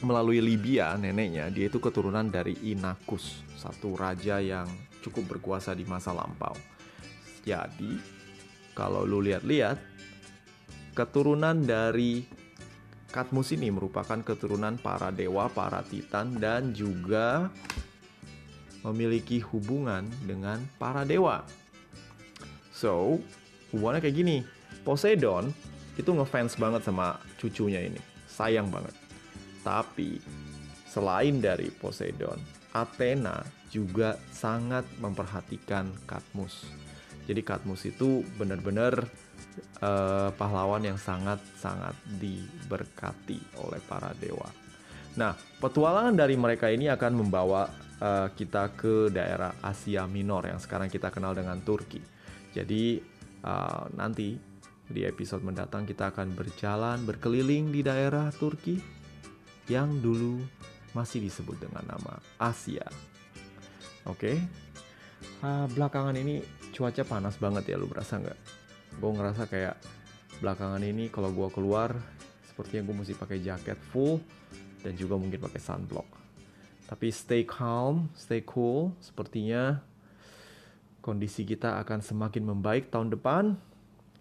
melalui 0.00 0.38
Libya 0.38 0.94
neneknya 0.94 1.50
dia 1.50 1.66
itu 1.66 1.82
keturunan 1.82 2.30
dari 2.30 2.54
Inakus, 2.70 3.42
satu 3.58 3.98
raja 3.98 4.38
yang 4.38 4.70
cukup 5.02 5.36
berkuasa 5.36 5.74
di 5.74 5.82
masa 5.84 6.14
lampau. 6.14 6.54
Jadi, 7.44 8.00
kalau 8.72 9.04
lu 9.04 9.20
lihat-lihat 9.20 9.94
Keturunan 10.94 11.58
dari 11.58 12.22
Katmus 13.10 13.50
ini 13.50 13.66
merupakan 13.66 14.14
keturunan 14.22 14.78
para 14.78 15.10
dewa, 15.10 15.50
para 15.50 15.82
titan, 15.82 16.38
dan 16.38 16.70
juga 16.70 17.50
memiliki 18.86 19.42
hubungan 19.42 20.06
dengan 20.22 20.62
para 20.78 21.02
dewa. 21.02 21.42
So, 22.84 23.16
hubungannya 23.72 24.04
kayak 24.04 24.16
gini. 24.20 24.36
Poseidon 24.84 25.48
itu 25.96 26.12
ngefans 26.12 26.60
banget 26.60 26.84
sama 26.84 27.16
cucunya 27.40 27.80
ini. 27.80 27.96
Sayang 28.28 28.68
banget. 28.68 28.92
Tapi, 29.64 30.20
selain 30.84 31.40
dari 31.40 31.72
Poseidon, 31.72 32.36
Athena 32.76 33.40
juga 33.72 34.20
sangat 34.28 34.84
memperhatikan 35.00 35.96
Katmus. 36.04 36.68
Jadi 37.24 37.40
Katmus 37.40 37.88
itu 37.88 38.20
benar-benar 38.36 39.08
uh, 39.80 40.28
pahlawan 40.36 40.84
yang 40.84 41.00
sangat-sangat 41.00 41.96
diberkati 42.20 43.64
oleh 43.64 43.80
para 43.88 44.12
dewa. 44.20 44.52
Nah, 45.16 45.32
petualangan 45.56 46.12
dari 46.12 46.36
mereka 46.36 46.68
ini 46.68 46.92
akan 46.92 47.16
membawa 47.16 47.64
uh, 48.04 48.28
kita 48.36 48.76
ke 48.76 49.08
daerah 49.08 49.56
Asia 49.64 50.04
Minor 50.04 50.52
yang 50.52 50.60
sekarang 50.60 50.92
kita 50.92 51.08
kenal 51.08 51.32
dengan 51.32 51.64
Turki. 51.64 52.12
Jadi 52.54 53.02
uh, 53.42 53.84
nanti 53.98 54.38
di 54.84 55.02
episode 55.02 55.42
mendatang 55.42 55.84
kita 55.84 56.14
akan 56.14 56.32
berjalan 56.38 57.02
berkeliling 57.02 57.74
di 57.74 57.82
daerah 57.82 58.30
Turki 58.30 58.78
yang 59.66 59.98
dulu 59.98 60.38
masih 60.94 61.24
disebut 61.24 61.58
dengan 61.58 61.82
nama 61.96 62.14
Asia. 62.38 62.86
Oke, 64.06 64.36
okay? 64.36 64.36
uh, 65.42 65.66
belakangan 65.72 66.14
ini 66.14 66.44
cuaca 66.70 67.02
panas 67.02 67.40
banget 67.40 67.72
ya, 67.72 67.80
lu 67.80 67.88
berasa 67.88 68.20
nggak? 68.20 68.64
gue 68.98 69.10
ngerasa 69.10 69.50
kayak 69.50 69.76
belakangan 70.38 70.82
ini 70.82 71.10
kalau 71.10 71.30
gue 71.34 71.48
keluar 71.50 71.94
sepertinya 72.46 72.90
gue 72.90 72.96
mesti 73.02 73.14
pakai 73.18 73.38
jaket 73.42 73.78
full 73.90 74.22
dan 74.82 74.94
juga 74.94 75.18
mungkin 75.18 75.40
pakai 75.40 75.60
sunblock 75.62 76.08
tapi 76.86 77.08
stay 77.10 77.42
calm 77.48 78.12
stay 78.14 78.44
cool 78.44 78.92
sepertinya 79.00 79.80
kondisi 81.04 81.44
kita 81.44 81.76
akan 81.84 82.00
semakin 82.00 82.48
membaik 82.48 82.88
tahun 82.88 83.12
depan 83.12 83.60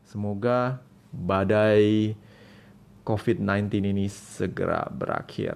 semoga 0.04 0.84
badai 1.16 2.20
COVID-19 3.08 3.72
ini 3.80 4.12
segera 4.12 4.84
berakhir 4.92 5.56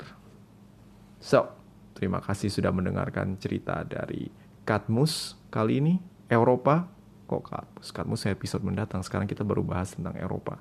so 1.20 1.52
terima 1.92 2.24
kasih 2.24 2.48
sudah 2.48 2.72
mendengarkan 2.72 3.36
cerita 3.36 3.84
dari 3.84 4.32
Katmus 4.64 5.36
kali 5.52 5.84
ini 5.84 5.96
Eropa 6.32 6.98
kok 7.28 7.44
Katmus. 7.44 7.92
Katmus 7.92 8.24
episode 8.26 8.64
mendatang. 8.64 9.04
Sekarang 9.04 9.28
kita 9.28 9.44
baru 9.44 9.62
bahas 9.62 9.92
tentang 9.94 10.16
Eropa. 10.16 10.58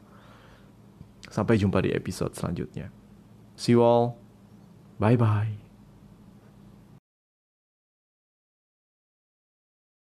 Sampai 1.31 1.57
jumpa 1.57 1.79
di 1.81 1.95
episode 1.95 2.35
selanjutnya. 2.35 2.91
See 3.55 3.79
you 3.79 3.81
all. 3.81 4.19
Bye-bye. 4.99 5.66